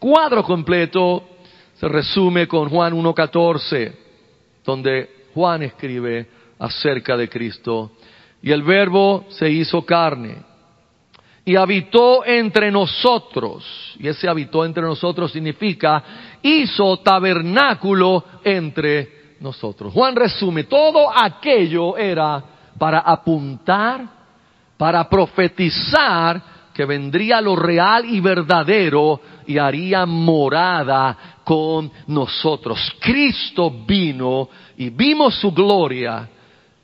[0.00, 1.22] cuadro completo
[1.74, 3.92] se resume con Juan 1.14,
[4.64, 6.26] donde Juan escribe
[6.58, 7.92] acerca de Cristo
[8.42, 10.52] y el verbo se hizo carne
[11.44, 13.64] y habitó entre nosotros.
[13.98, 16.02] Y ese habitó entre nosotros significa
[16.42, 19.92] hizo tabernáculo entre nosotros.
[19.92, 22.42] Juan resume, todo aquello era
[22.78, 24.06] para apuntar,
[24.76, 32.78] para profetizar que vendría lo real y verdadero y haría morada con nosotros.
[32.98, 36.28] Cristo vino y vimos su gloria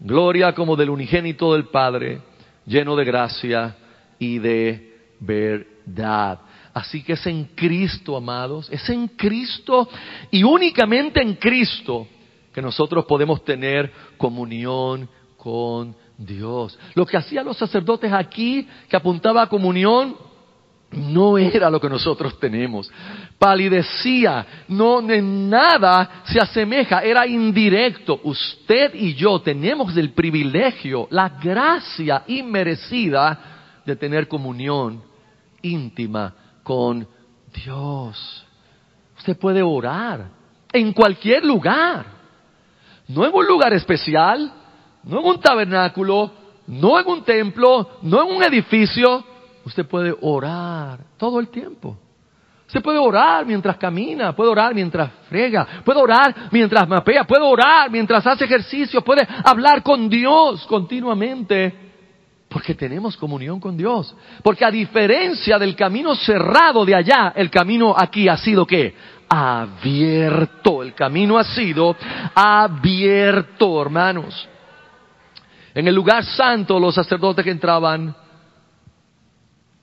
[0.01, 2.20] Gloria como del unigénito del Padre,
[2.66, 3.76] lleno de gracia
[4.18, 6.40] y de verdad.
[6.72, 9.88] Así que es en Cristo, amados, es en Cristo
[10.30, 12.07] y únicamente en Cristo
[12.53, 16.78] que nosotros podemos tener comunión con Dios.
[16.94, 20.16] Lo que hacían los sacerdotes aquí, que apuntaba a comunión,
[20.90, 22.90] no era lo que nosotros tenemos.
[23.39, 28.20] Palidecía, no en nada se asemeja, era indirecto.
[28.24, 35.03] Usted y yo tenemos el privilegio, la gracia inmerecida de tener comunión
[35.62, 37.07] íntima con
[37.53, 38.45] Dios.
[39.18, 40.26] Usted puede orar
[40.72, 42.07] en cualquier lugar,
[43.07, 44.53] no en un lugar especial,
[45.05, 46.32] no en un tabernáculo,
[46.66, 49.24] no en un templo, no en un edificio,
[49.68, 51.99] Usted puede orar todo el tiempo.
[52.68, 57.90] Se puede orar mientras camina, puede orar mientras frega, puede orar mientras mapea, puede orar
[57.90, 61.74] mientras hace ejercicio, puede hablar con Dios continuamente,
[62.46, 64.14] porque tenemos comunión con Dios.
[64.42, 68.94] Porque a diferencia del camino cerrado de allá, el camino aquí ha sido qué?
[69.30, 70.82] Abierto.
[70.82, 71.96] El camino ha sido
[72.34, 74.46] abierto, hermanos.
[75.74, 78.14] En el lugar santo los sacerdotes que entraban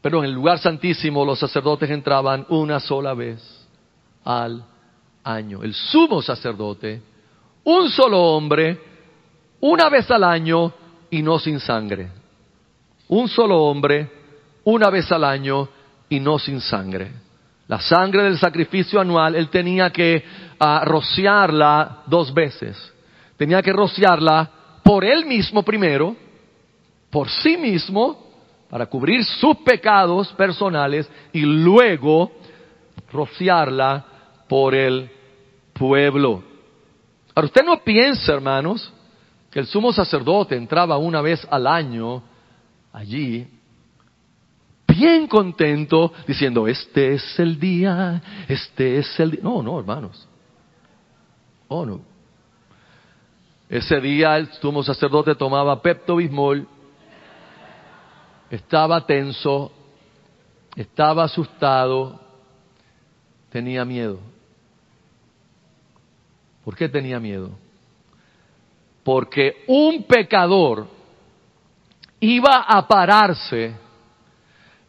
[0.06, 3.41] pero en el lugar santísimo los sacerdotes entraban una sola vez
[4.24, 4.64] al
[5.24, 5.64] año.
[5.64, 7.01] El sumo sacerdote,
[7.64, 8.80] un solo hombre,
[9.62, 10.72] una vez al año
[11.10, 12.12] y no sin sangre.
[13.08, 14.12] Un solo hombre,
[14.66, 15.70] una vez al año
[16.08, 17.12] y no sin sangre.
[17.68, 20.24] La sangre del sacrificio anual, él tenía que
[20.60, 22.78] ah, rociarla dos veces.
[23.38, 24.51] Tenía que rociarla
[24.84, 26.16] por él mismo primero,
[27.10, 28.24] por sí mismo,
[28.70, 32.32] para cubrir sus pecados personales y luego
[33.11, 34.05] rociarla
[34.47, 35.09] por el
[35.74, 36.43] pueblo.
[37.34, 38.91] Ahora usted no piensa, hermanos,
[39.51, 42.24] que el sumo sacerdote entraba una vez al año
[42.91, 43.47] allí,
[44.88, 49.39] bien contento, diciendo, este es el día, este es el día.
[49.43, 50.28] No, no, hermanos.
[51.68, 52.01] Oh, no.
[53.68, 56.68] Ese día el sumo sacerdote tomaba Pepto Bismol
[58.50, 59.72] estaba tenso,
[60.76, 62.20] estaba asustado,
[63.50, 64.20] tenía miedo.
[66.64, 67.52] ¿Por qué tenía miedo?
[69.04, 70.88] Porque un pecador
[72.20, 73.76] iba a pararse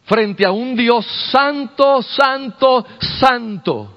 [0.04, 2.86] frente a un Dios santo, santo,
[3.20, 3.92] santo.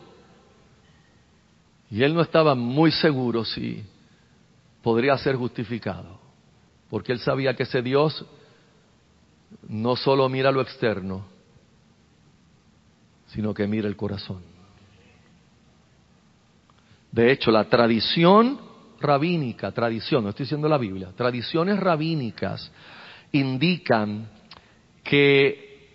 [1.91, 3.83] Y él no estaba muy seguro si
[4.83, 6.19] podría ser justificado,
[6.89, 8.25] porque él sabía que ese Dios
[9.67, 11.25] no solo mira lo externo,
[13.27, 14.41] sino que mira el corazón.
[17.11, 18.59] De hecho, la tradición
[18.99, 22.71] rabínica, tradición, no estoy diciendo la Biblia, tradiciones rabínicas
[23.31, 24.29] indican
[25.03, 25.89] que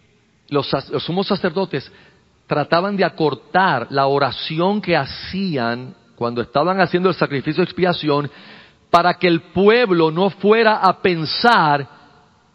[0.48, 1.90] los, los sumos sacerdotes
[2.46, 8.30] trataban de acortar la oración que hacían cuando estaban haciendo el sacrificio de expiación
[8.90, 11.88] para que el pueblo no fuera a pensar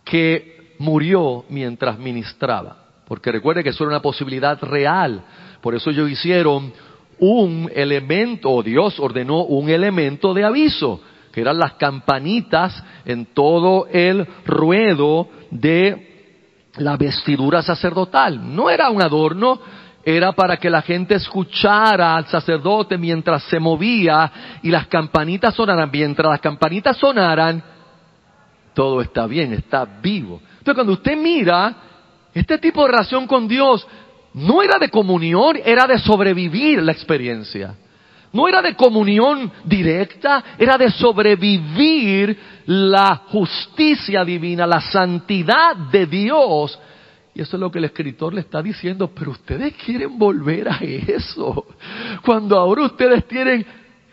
[0.06, 2.78] que murió mientras ministraba.
[3.08, 5.24] Porque recuerde que eso era una posibilidad real.
[5.62, 6.74] Por eso ellos hicieron
[7.20, 11.02] un elemento, Dios ordenó un elemento de aviso,
[11.32, 16.08] que eran las campanitas en todo el ruedo de
[16.78, 18.56] la vestidura sacerdotal.
[18.56, 19.60] No era un adorno,
[20.04, 25.90] era para que la gente escuchara al sacerdote mientras se movía y las campanitas sonaran.
[25.92, 27.62] Mientras las campanitas sonaran,
[28.74, 30.42] todo está bien, está vivo.
[30.60, 31.76] Entonces cuando usted mira
[32.34, 33.86] este tipo de relación con Dios,
[34.34, 37.76] no era de comunión, era de sobrevivir la experiencia.
[38.32, 42.38] No era de comunión directa, era de sobrevivir
[42.68, 46.78] la justicia divina, la santidad de Dios.
[47.34, 50.78] Y eso es lo que el escritor le está diciendo, pero ustedes quieren volver a
[50.78, 51.66] eso.
[52.24, 53.66] Cuando ahora ustedes tienen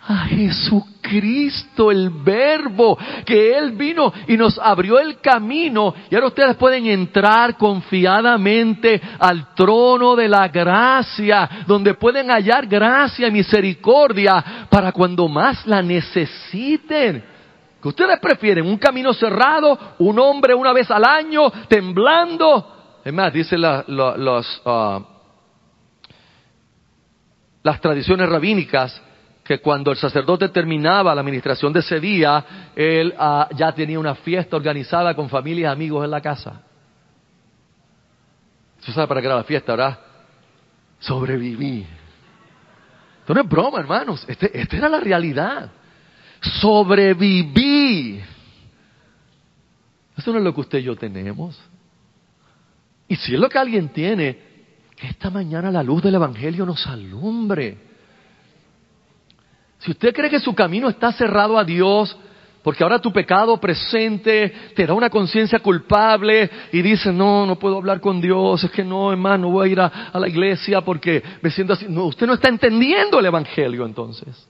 [0.09, 5.95] a Jesucristo, el verbo, que Él vino y nos abrió el camino.
[6.11, 13.29] Y ahora ustedes pueden entrar confiadamente al trono de la gracia, donde pueden hallar gracia
[13.29, 17.25] y misericordia para cuando más la necesiten.
[17.83, 23.01] Que ustedes prefieren un camino cerrado, un hombre una vez al año, temblando.
[23.05, 25.01] Es más, dicen los, ah,
[27.63, 29.03] las tradiciones rabínicas,
[29.47, 34.17] que cuando el sacerdote terminaba la administración de ese día, él ah, ya tenía una
[34.17, 36.63] fiesta organizada con familias y amigos en la casa.
[38.81, 39.99] ¿Usted sabe para qué era la fiesta, verdad?
[40.99, 41.87] Sobreviví.
[43.21, 44.25] Esto no es broma, hermanos.
[44.27, 45.71] Este, esta era la realidad.
[46.61, 48.21] Sobreviví.
[50.17, 51.61] Eso no es lo que usted y yo tenemos.
[53.09, 54.39] Y si es lo que alguien tiene,
[54.97, 57.86] que esta mañana la luz del Evangelio nos alumbre.
[59.87, 62.17] Si usted cree que su camino está cerrado a Dios,
[62.65, 67.77] porque ahora tu pecado presente te da una conciencia culpable y dice, no, no puedo
[67.77, 71.23] hablar con Dios, es que no, hermano, no voy a ir a, la iglesia porque
[71.41, 71.87] me siento así.
[71.89, 74.49] No, usted no está entendiendo el Evangelio entonces.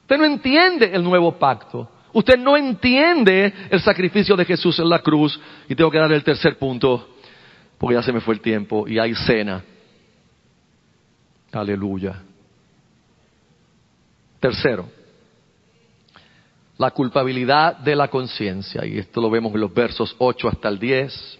[0.00, 1.86] Usted no entiende el nuevo pacto.
[2.14, 5.38] Usted no entiende el sacrificio de Jesús en la cruz.
[5.68, 7.06] Y tengo que dar el tercer punto,
[7.76, 9.62] porque ya se me fue el tiempo y hay cena.
[11.52, 12.22] Aleluya.
[14.40, 14.88] Tercero,
[16.78, 20.78] la culpabilidad de la conciencia, y esto lo vemos en los versos 8 hasta el
[20.78, 21.38] 10.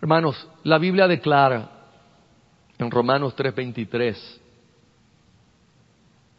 [0.00, 1.68] Hermanos, la Biblia declara
[2.78, 4.40] en Romanos 3:23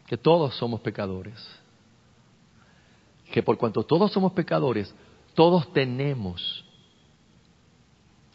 [0.06, 1.34] que todos somos pecadores.
[3.30, 4.94] Que por cuanto todos somos pecadores,
[5.34, 6.64] todos tenemos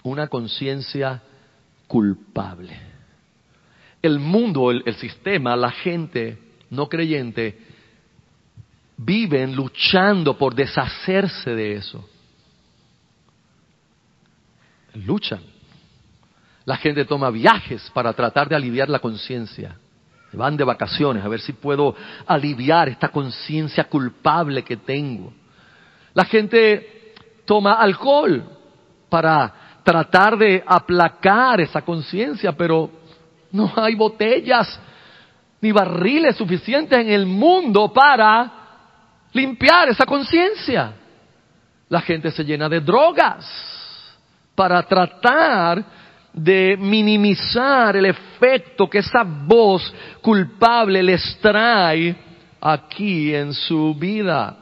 [0.04, 1.24] una conciencia
[1.88, 2.80] culpable.
[4.02, 7.58] El mundo, el, el, sistema, la gente no creyente
[8.98, 12.08] viven luchando por deshacerse de eso.
[14.94, 15.42] Luchan.
[16.66, 19.78] La gente toma viajes para tratar de aliviar la conciencia.
[20.34, 21.96] Van de vacaciones a ver si puedo
[22.26, 25.32] aliviar esta conciencia culpable que tengo.
[26.14, 27.14] La gente
[27.46, 28.44] toma alcohol
[29.08, 32.92] para tratar de aplacar esa conciencia, pero
[33.52, 34.80] no hay botellas
[35.62, 38.52] ni barriles suficientes en el mundo para
[39.34, 40.94] limpiar esa conciencia.
[41.90, 43.46] La gente se llena de drogas
[44.56, 45.84] para tratar
[46.34, 52.16] de minimizar el efecto que esa voz culpable les trae
[52.62, 54.56] aquí en su vida.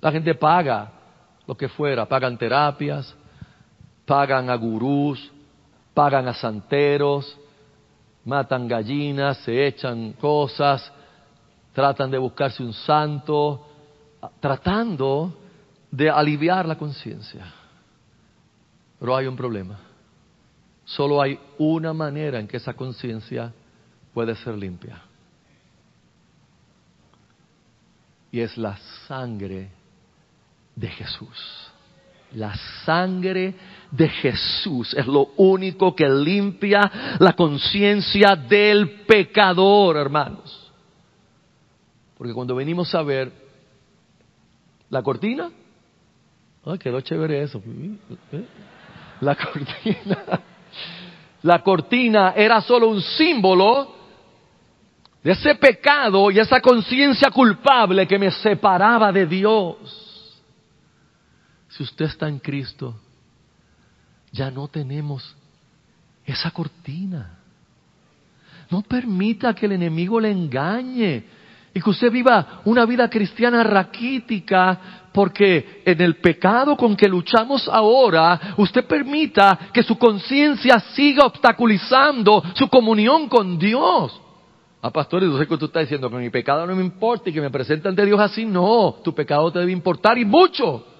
[0.00, 0.92] La gente paga
[1.46, 3.14] lo que fuera, pagan terapias,
[4.06, 5.30] pagan a gurús,
[5.92, 7.38] pagan a santeros,
[8.24, 10.92] matan gallinas, se echan cosas,
[11.72, 13.66] tratan de buscarse un santo,
[14.40, 15.36] tratando
[15.90, 17.52] de aliviar la conciencia.
[18.98, 19.78] Pero hay un problema.
[20.84, 23.52] Solo hay una manera en que esa conciencia
[24.12, 25.02] puede ser limpia.
[28.30, 29.70] Y es la sangre
[30.74, 31.63] de Jesús.
[32.34, 32.54] La
[32.84, 33.54] sangre
[33.90, 40.72] de Jesús es lo único que limpia la conciencia del pecador, hermanos.
[42.18, 43.30] Porque cuando venimos a ver
[44.90, 45.50] la cortina,
[46.64, 47.62] ay, quedó chévere eso.
[49.20, 50.42] La cortina,
[51.42, 53.94] la cortina era solo un símbolo
[55.22, 60.03] de ese pecado y esa conciencia culpable que me separaba de Dios.
[61.76, 62.94] Si usted está en Cristo,
[64.30, 65.34] ya no tenemos
[66.24, 67.38] esa cortina.
[68.70, 71.24] No permita que el enemigo le engañe
[71.74, 77.68] y que usted viva una vida cristiana raquítica porque en el pecado con que luchamos
[77.68, 84.20] ahora, usted permita que su conciencia siga obstaculizando su comunión con Dios.
[84.80, 87.32] Ah, pastor, yo sé que tú estás diciendo que mi pecado no me importa y
[87.32, 88.44] que me presenten ante Dios así.
[88.44, 90.93] No, tu pecado te debe importar y mucho.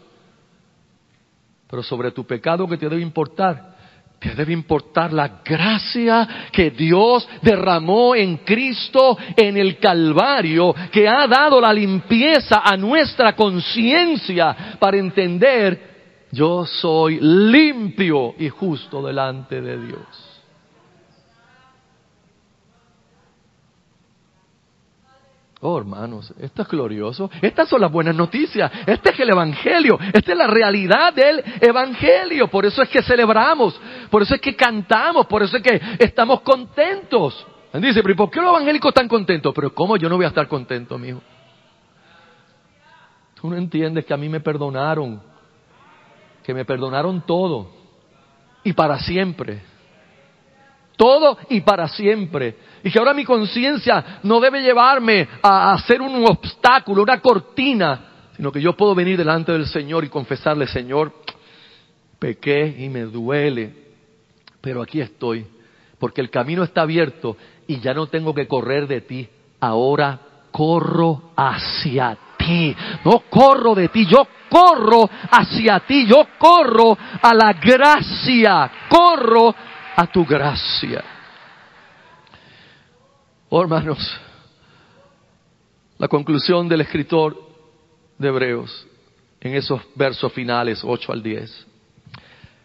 [1.75, 3.75] Pero sobre tu pecado que te debe importar,
[4.20, 11.27] te debe importar la gracia que Dios derramó en Cristo en el Calvario, que ha
[11.27, 19.85] dado la limpieza a nuestra conciencia para entender, yo soy limpio y justo delante de
[19.85, 20.24] Dios.
[25.67, 27.31] Oh, hermanos, esto es glorioso.
[27.41, 28.71] Estas son las buenas noticias.
[28.85, 29.99] Este es el Evangelio.
[30.12, 32.49] Esta es la realidad del Evangelio.
[32.49, 33.81] Por eso es que celebramos.
[34.11, 35.25] Por eso es que cantamos.
[35.25, 37.47] Por eso es que estamos contentos.
[37.73, 39.55] Dice, pero ¿y por qué los evangélicos están contentos?
[39.55, 41.23] Pero ¿cómo yo no voy a estar contento, mijo?
[43.41, 45.23] Tú no entiendes que a mí me perdonaron.
[46.43, 47.71] Que me perdonaron todo.
[48.65, 49.62] Y para siempre
[50.97, 52.57] todo y para siempre.
[52.85, 58.53] Y que ahora mi conciencia no debe llevarme a hacer un obstáculo, una cortina, sino
[58.53, 61.11] que yo puedo venir delante del Señor y confesarle, Señor,
[62.18, 63.72] pequé y me duele,
[64.61, 65.47] pero aquí estoy,
[65.99, 69.26] porque el camino está abierto y ya no tengo que correr de ti,
[69.61, 70.20] ahora
[70.51, 77.55] corro hacia ti, no corro de ti, yo corro hacia ti, yo corro a la
[77.55, 79.55] gracia, corro
[79.97, 81.14] a tu gracia.
[83.57, 84.00] Oh, hermanos,
[85.96, 87.40] la conclusión del escritor
[88.18, 88.84] de Hebreos
[89.40, 91.66] en esos versos finales 8 al 10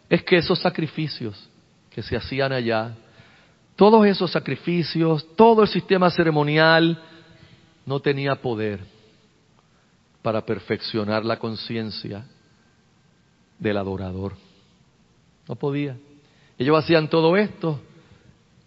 [0.10, 1.48] es que esos sacrificios
[1.92, 2.96] que se hacían allá,
[3.76, 7.00] todos esos sacrificios, todo el sistema ceremonial
[7.86, 8.80] no tenía poder
[10.24, 12.26] para perfeccionar la conciencia
[13.60, 14.34] del adorador.
[15.48, 15.96] No podía.
[16.58, 17.80] Ellos hacían todo esto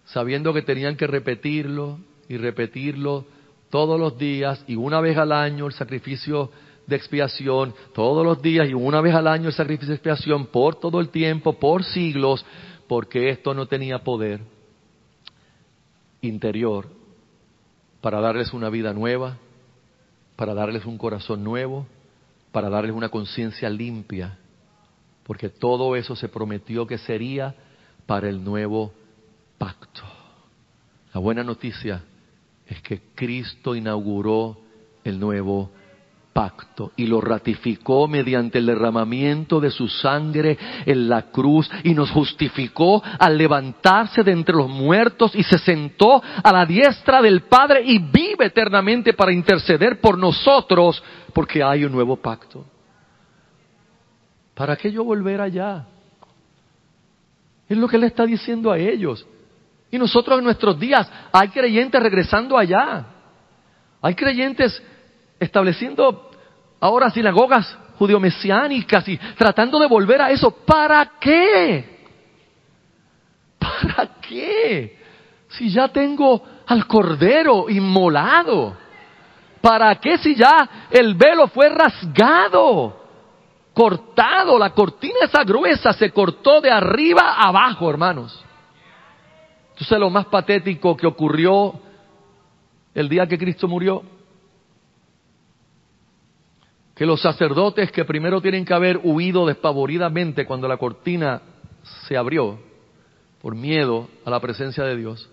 [0.04, 1.98] sabiendo que tenían que repetirlo
[2.32, 3.26] y repetirlo
[3.68, 6.50] todos los días y una vez al año el sacrificio
[6.86, 10.76] de expiación, todos los días y una vez al año el sacrificio de expiación por
[10.76, 12.42] todo el tiempo, por siglos,
[12.88, 14.40] porque esto no tenía poder
[16.22, 16.86] interior
[18.00, 19.36] para darles una vida nueva,
[20.34, 21.86] para darles un corazón nuevo,
[22.50, 24.38] para darles una conciencia limpia,
[25.24, 27.54] porque todo eso se prometió que sería
[28.06, 28.94] para el nuevo
[29.58, 30.00] pacto.
[31.12, 32.04] La buena noticia
[32.72, 34.58] es que Cristo inauguró
[35.04, 35.70] el nuevo
[36.32, 40.56] pacto y lo ratificó mediante el derramamiento de su sangre
[40.86, 46.22] en la cruz y nos justificó al levantarse de entre los muertos y se sentó
[46.42, 51.02] a la diestra del Padre y vive eternamente para interceder por nosotros
[51.34, 52.64] porque hay un nuevo pacto.
[54.54, 55.86] ¿Para qué yo volver allá?
[57.68, 59.26] Es lo que le está diciendo a ellos.
[59.92, 63.04] Y nosotros en nuestros días hay creyentes regresando allá.
[64.00, 64.82] Hay creyentes
[65.38, 66.30] estableciendo
[66.80, 70.50] ahora sinagogas judío-mesiánicas y tratando de volver a eso.
[70.50, 72.06] ¿Para qué?
[73.58, 74.98] ¿Para qué?
[75.48, 78.74] Si ya tengo al Cordero inmolado.
[79.60, 82.98] ¿Para qué si ya el velo fue rasgado?
[83.74, 88.41] Cortado, la cortina esa gruesa se cortó de arriba a abajo, hermanos.
[89.82, 91.74] Entonces lo más patético que ocurrió
[92.94, 94.04] el día que Cristo murió
[96.94, 101.42] que los sacerdotes que primero tienen que haber huido despavoridamente cuando la cortina
[102.06, 102.60] se abrió
[103.40, 105.28] por miedo a la presencia de Dios,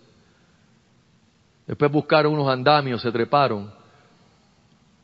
[1.67, 3.71] después buscaron unos andamios, se treparon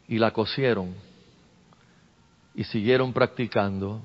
[0.08, 0.96] y la cosieron
[2.56, 4.02] y siguieron practicando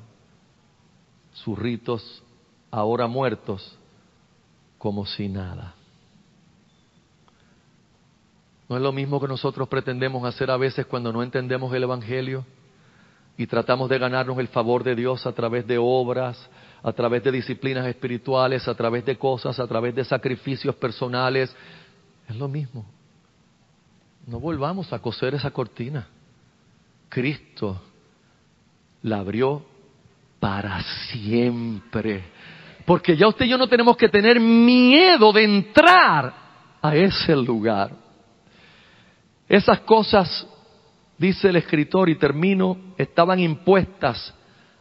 [1.33, 2.23] sus ritos
[2.71, 3.79] ahora muertos
[4.81, 5.75] como si nada.
[8.67, 12.47] ¿No es lo mismo que nosotros pretendemos hacer a veces cuando no entendemos el Evangelio
[13.37, 16.49] y tratamos de ganarnos el favor de Dios a través de obras,
[16.83, 21.55] a través de disciplinas espirituales, a través de cosas, a través de sacrificios personales?
[22.27, 22.87] Es lo mismo.
[24.27, 26.09] No volvamos a coser esa cortina.
[27.11, 27.83] Cristo
[29.03, 29.63] la abrió
[30.39, 32.25] para siempre.
[32.91, 36.35] Porque ya usted y yo no tenemos que tener miedo de entrar
[36.83, 37.93] a ese lugar.
[39.49, 40.45] Esas cosas,
[41.17, 44.35] dice el escritor y termino, estaban impuestas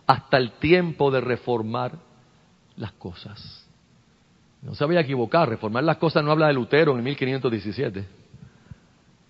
[0.08, 2.00] hasta el tiempo de reformar
[2.78, 3.70] las cosas.
[4.64, 8.08] No se vaya a equivocar, reformar las cosas no habla de Lutero en 1517.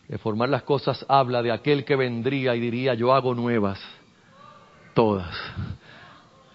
[0.07, 3.77] Reformar las cosas habla de aquel que vendría y diría, yo hago nuevas
[4.93, 5.35] todas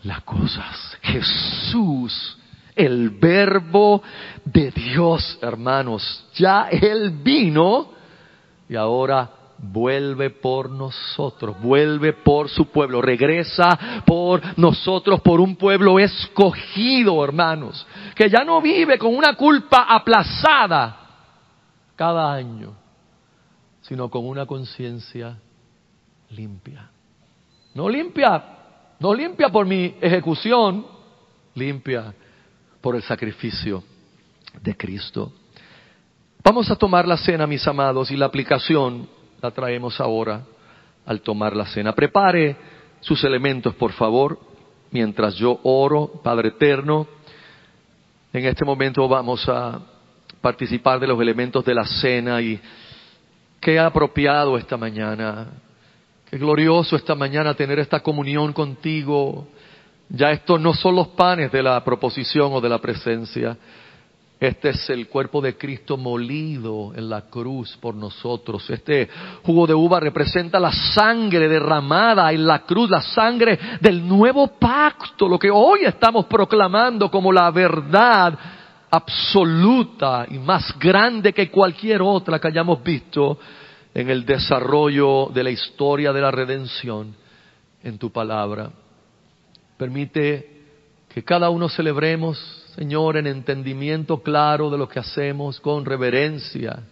[0.05, 0.98] las cosas.
[1.02, 2.38] Jesús,
[2.74, 4.02] el verbo
[4.44, 7.92] de Dios, hermanos, ya Él vino
[8.68, 15.98] y ahora vuelve por nosotros, vuelve por su pueblo, regresa por nosotros, por un pueblo
[15.98, 21.00] escogido, hermanos, que ya no vive con una culpa aplazada
[21.96, 22.74] cada año,
[23.80, 25.38] sino con una conciencia
[26.30, 26.90] limpia.
[27.74, 28.42] No limpia,
[29.05, 30.86] no limpia por mi ejecución,
[31.55, 32.14] limpia
[32.80, 33.84] por el sacrificio
[34.62, 35.30] de Cristo.
[36.42, 39.07] Vamos a tomar la cena, mis amados, y la aplicación
[39.42, 40.40] la traemos ahora
[41.05, 41.92] al tomar la cena.
[41.94, 42.57] Prepare
[43.00, 44.38] sus elementos, por favor,
[44.90, 47.07] mientras yo oro, Padre Eterno.
[48.32, 49.82] En este momento vamos a
[50.40, 52.59] participar de los elementos de la cena y
[53.61, 55.48] qué apropiado esta mañana,
[56.35, 59.47] qué glorioso esta mañana tener esta comunión contigo.
[60.09, 63.57] Ya estos no son los panes de la proposición o de la presencia,
[64.41, 68.68] este es el cuerpo de Cristo molido en la cruz por nosotros.
[68.68, 69.09] Este
[69.45, 75.28] jugo de uva representa la sangre derramada en la cruz, la sangre del nuevo pacto,
[75.28, 78.37] lo que hoy estamos proclamando como la verdad
[78.91, 83.39] absoluta y más grande que cualquier otra que hayamos visto
[83.95, 87.14] en el desarrollo de la historia de la redención
[87.82, 88.70] en tu palabra.
[89.76, 90.62] Permite
[91.09, 96.82] que cada uno celebremos Señor, en entendimiento claro de lo que hacemos, con reverencia,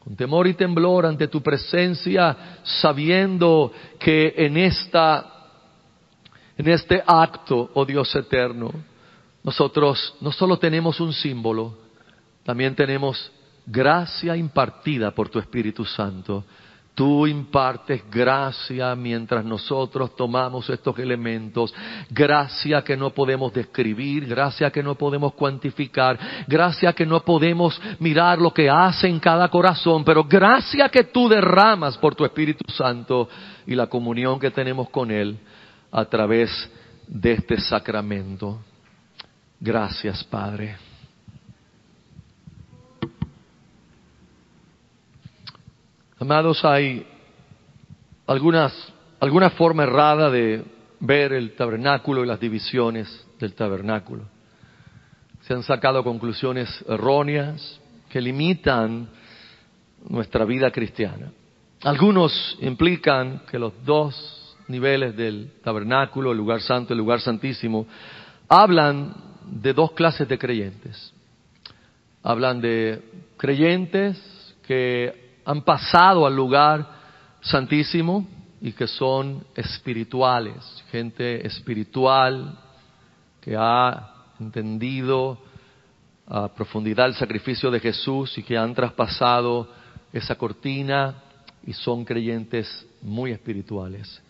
[0.00, 5.32] con temor y temblor ante tu presencia, sabiendo que en esta
[6.58, 8.72] en este acto, oh Dios eterno,
[9.44, 11.76] nosotros no solo tenemos un símbolo,
[12.42, 13.30] también tenemos
[13.66, 16.44] gracia impartida por tu Espíritu Santo
[16.96, 21.74] Tú impartes gracia mientras nosotros tomamos estos elementos,
[22.08, 28.38] gracia que no podemos describir, gracia que no podemos cuantificar, gracia que no podemos mirar
[28.38, 33.28] lo que hace en cada corazón, pero gracia que tú derramas por tu Espíritu Santo
[33.66, 35.36] y la comunión que tenemos con Él
[35.92, 36.50] a través
[37.06, 38.58] de este sacramento.
[39.60, 40.85] Gracias, Padre.
[46.18, 47.06] Amados, hay
[48.26, 48.72] algunas,
[49.20, 50.64] alguna forma errada de
[50.98, 54.22] ver el tabernáculo y las divisiones del tabernáculo.
[55.42, 59.10] se han sacado conclusiones erróneas que limitan
[60.08, 61.32] nuestra vida cristiana.
[61.82, 67.86] Algunos implican que los dos niveles del tabernáculo, el lugar santo y el lugar santísimo,
[68.48, 69.14] hablan
[69.44, 71.12] de dos clases de creyentes.
[72.22, 73.02] Hablan de
[73.36, 74.16] creyentes
[74.66, 76.84] que han pasado al lugar
[77.40, 78.26] santísimo
[78.60, 82.58] y que son espirituales, gente espiritual
[83.40, 85.38] que ha entendido
[86.26, 89.70] a profundidad el sacrificio de Jesús y que han traspasado
[90.12, 91.22] esa cortina
[91.64, 94.20] y son creyentes muy espirituales.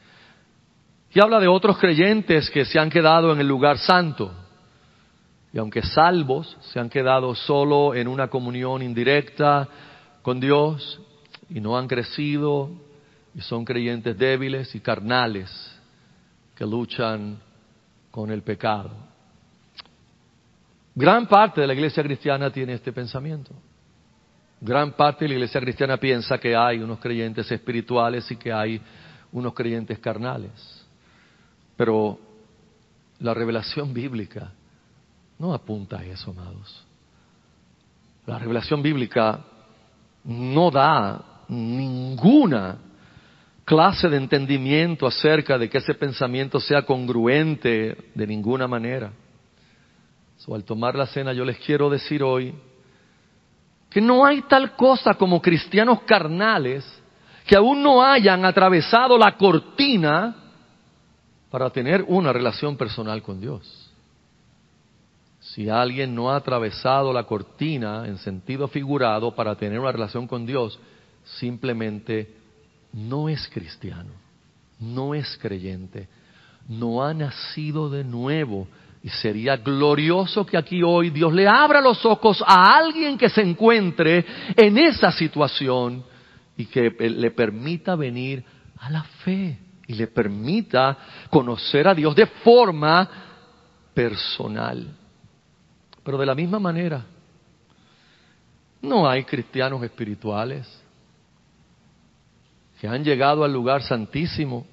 [1.14, 4.30] Y habla de otros creyentes que se han quedado en el lugar santo
[5.50, 9.66] y aunque salvos, se han quedado solo en una comunión indirecta
[10.20, 11.00] con Dios
[11.48, 12.70] y no han crecido
[13.34, 15.50] y son creyentes débiles y carnales
[16.54, 17.38] que luchan
[18.10, 18.90] con el pecado.
[20.94, 23.52] Gran parte de la iglesia cristiana tiene este pensamiento.
[24.60, 28.80] Gran parte de la iglesia cristiana piensa que hay unos creyentes espirituales y que hay
[29.32, 30.86] unos creyentes carnales.
[31.76, 32.18] Pero
[33.18, 34.50] la revelación bíblica
[35.38, 36.86] no apunta a eso, amados.
[38.24, 39.44] La revelación bíblica
[40.24, 42.78] no da ninguna
[43.64, 49.12] clase de entendimiento acerca de que ese pensamiento sea congruente de ninguna manera.
[50.52, 52.54] al tomar la cena yo les quiero decir hoy
[53.90, 56.84] que no hay tal cosa como cristianos carnales
[57.46, 60.36] que aún no hayan atravesado la cortina
[61.50, 63.90] para tener una relación personal con Dios.
[65.40, 70.44] Si alguien no ha atravesado la cortina en sentido figurado para tener una relación con
[70.44, 70.78] Dios,
[71.26, 72.34] simplemente
[72.92, 74.10] no es cristiano,
[74.80, 76.08] no es creyente,
[76.68, 78.66] no ha nacido de nuevo.
[79.02, 83.42] Y sería glorioso que aquí hoy Dios le abra los ojos a alguien que se
[83.42, 84.24] encuentre
[84.56, 86.04] en esa situación
[86.56, 88.42] y que le permita venir
[88.78, 90.98] a la fe y le permita
[91.30, 93.08] conocer a Dios de forma
[93.94, 94.88] personal.
[96.02, 97.04] Pero de la misma manera,
[98.82, 100.85] no hay cristianos espirituales
[102.80, 104.66] que han llegado al lugar santísimo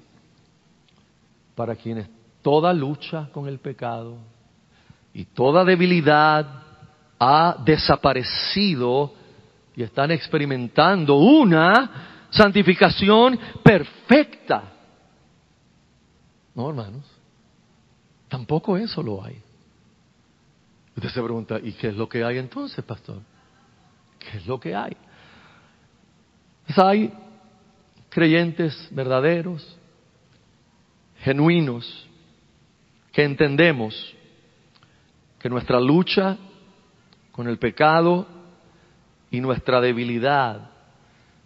[1.54, 2.08] para quienes
[2.42, 4.18] toda lucha con el pecado
[5.12, 6.46] y toda debilidad
[7.18, 9.12] ha desaparecido
[9.76, 14.72] y están experimentando una santificación perfecta.
[16.54, 17.04] No, hermanos,
[18.28, 19.40] tampoco eso lo hay.
[20.96, 23.20] Usted se pregunta, ¿y qué es lo que hay entonces, pastor?
[24.18, 24.96] ¿Qué es lo que hay?
[26.66, 27.12] Pues hay
[28.14, 29.76] creyentes verdaderos,
[31.18, 32.08] genuinos,
[33.12, 34.14] que entendemos
[35.38, 36.36] que nuestra lucha
[37.32, 38.26] con el pecado
[39.30, 40.70] y nuestra debilidad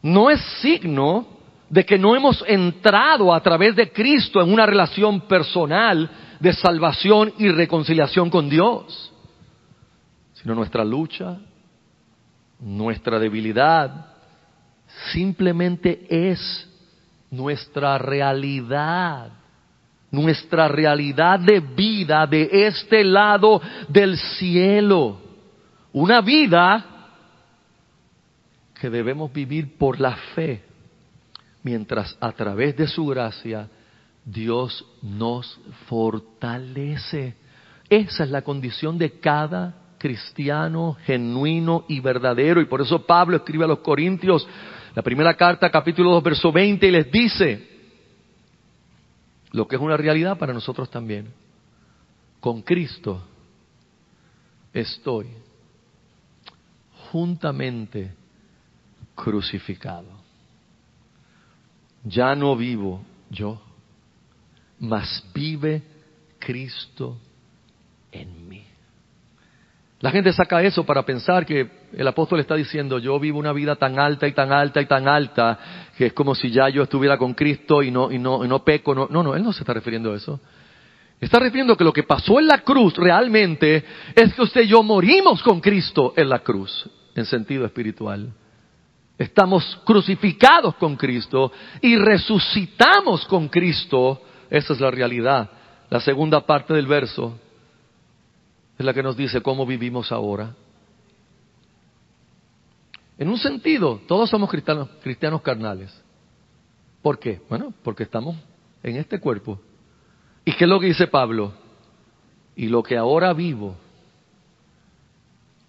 [0.03, 1.27] no es signo
[1.69, 7.33] de que no hemos entrado a través de Cristo en una relación personal de salvación
[7.39, 9.13] y reconciliación con Dios
[10.41, 11.37] sino nuestra lucha,
[12.61, 14.08] nuestra debilidad,
[15.13, 16.69] simplemente es
[17.31, 19.31] nuestra realidad,
[20.11, 25.21] nuestra realidad de vida de este lado del cielo.
[25.93, 26.85] Una vida
[28.81, 30.63] que debemos vivir por la fe,
[31.63, 33.69] mientras a través de su gracia
[34.25, 37.35] Dios nos fortalece.
[37.89, 42.61] Esa es la condición de cada cristiano genuino y verdadero.
[42.61, 44.47] Y por eso Pablo escribe a los Corintios,
[44.99, 47.69] la primera carta, capítulo 2, verso 20, y les dice
[49.53, 51.33] lo que es una realidad para nosotros también.
[52.41, 53.23] Con Cristo
[54.73, 55.29] estoy
[57.13, 58.13] juntamente
[59.15, 60.09] crucificado.
[62.03, 63.63] Ya no vivo yo,
[64.81, 65.81] mas vive
[66.41, 67.17] Cristo
[68.11, 68.48] en mí.
[70.01, 73.75] La gente saca eso para pensar que el apóstol está diciendo, yo vivo una vida
[73.75, 75.59] tan alta y tan alta y tan alta,
[75.97, 78.63] que es como si ya yo estuviera con Cristo y no, y no, y no
[78.63, 78.95] peco.
[78.95, 80.41] No, no, no, él no se está refiriendo a eso.
[81.21, 83.85] Está refiriendo que lo que pasó en la cruz realmente
[84.15, 88.33] es que usted y yo morimos con Cristo en la cruz, en sentido espiritual.
[89.19, 91.51] Estamos crucificados con Cristo
[91.83, 94.23] y resucitamos con Cristo.
[94.49, 95.51] Esa es la realidad.
[95.91, 97.37] La segunda parte del verso
[98.79, 100.55] es la que nos dice cómo vivimos ahora.
[103.19, 105.93] En un sentido, todos somos cristianos, cristianos carnales.
[107.03, 107.41] ¿Por qué?
[107.49, 108.37] Bueno, porque estamos
[108.83, 109.61] en este cuerpo.
[110.45, 111.53] ¿Y qué es lo que dice Pablo?
[112.55, 113.77] Y lo que ahora vivo,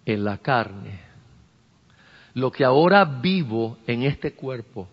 [0.06, 1.00] en la carne,
[2.36, 4.88] lo que ahora vivo en este cuerpo,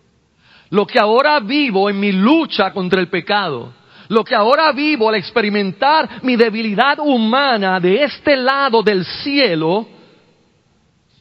[0.71, 3.73] lo que ahora vivo en mi lucha contra el pecado,
[4.09, 9.87] lo que ahora vivo al experimentar mi debilidad humana de este lado del cielo,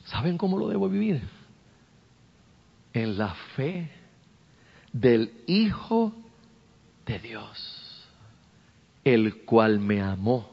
[0.05, 1.21] ¿saben cómo lo debo vivir?
[2.93, 3.91] En la fe
[4.93, 6.13] del Hijo
[7.05, 8.07] de Dios,
[9.05, 10.51] el cual me amó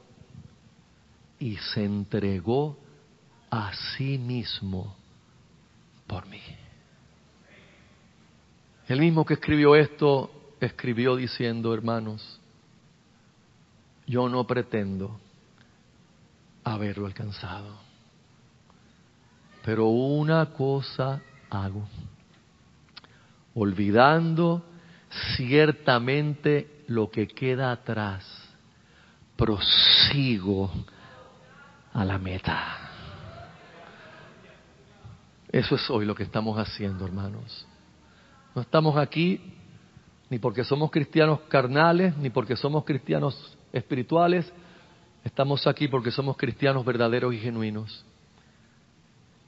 [1.40, 2.78] y se entregó
[3.50, 4.96] a sí mismo
[6.08, 6.42] por mí.
[8.88, 10.30] El mismo que escribió esto,
[10.66, 12.40] escribió diciendo, hermanos,
[14.06, 15.20] yo no pretendo
[16.64, 17.78] haberlo alcanzado,
[19.64, 21.88] pero una cosa hago,
[23.56, 24.64] olvidando
[25.36, 28.26] ciertamente lo que queda atrás,
[29.36, 30.72] prosigo
[31.94, 32.78] a la meta.
[35.50, 37.68] Eso es hoy lo que estamos haciendo, hermanos.
[38.56, 39.54] No estamos aquí
[40.34, 44.52] ni porque somos cristianos carnales, ni porque somos cristianos espirituales.
[45.24, 48.04] Estamos aquí porque somos cristianos verdaderos y genuinos.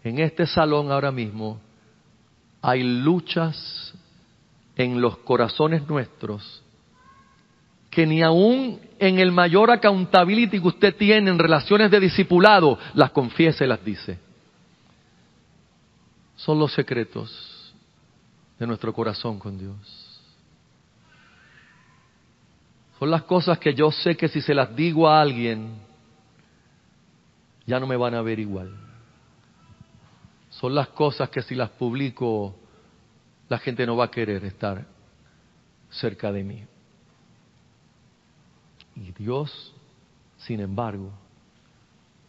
[0.04, 1.60] En este salón ahora mismo
[2.62, 3.96] hay luchas
[4.76, 6.62] en los corazones nuestros
[7.90, 13.10] que ni aún en el mayor accountability que usted tiene en relaciones de discipulado las
[13.10, 14.20] confiesa y las dice.
[16.36, 17.74] Son los secretos
[18.60, 20.05] de nuestro corazón con Dios.
[23.06, 25.78] Son las cosas que yo sé que si se las digo a alguien,
[27.68, 28.76] ya no me van a ver igual.
[30.49, 32.56] Son las cosas que si las publico,
[33.47, 34.88] la gente no va a querer estar
[35.91, 36.64] cerca de mí.
[38.95, 39.72] Y Dios,
[40.38, 41.12] sin embargo,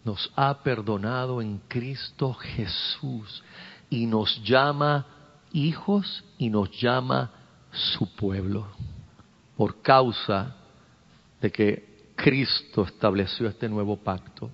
[0.04, 3.42] nos ha perdonado en Cristo Jesús
[3.88, 5.06] y nos llama
[5.54, 7.30] hijos y nos llama
[7.70, 8.66] su pueblo
[9.56, 10.54] por causa
[11.40, 14.50] de que Cristo estableció este nuevo pacto.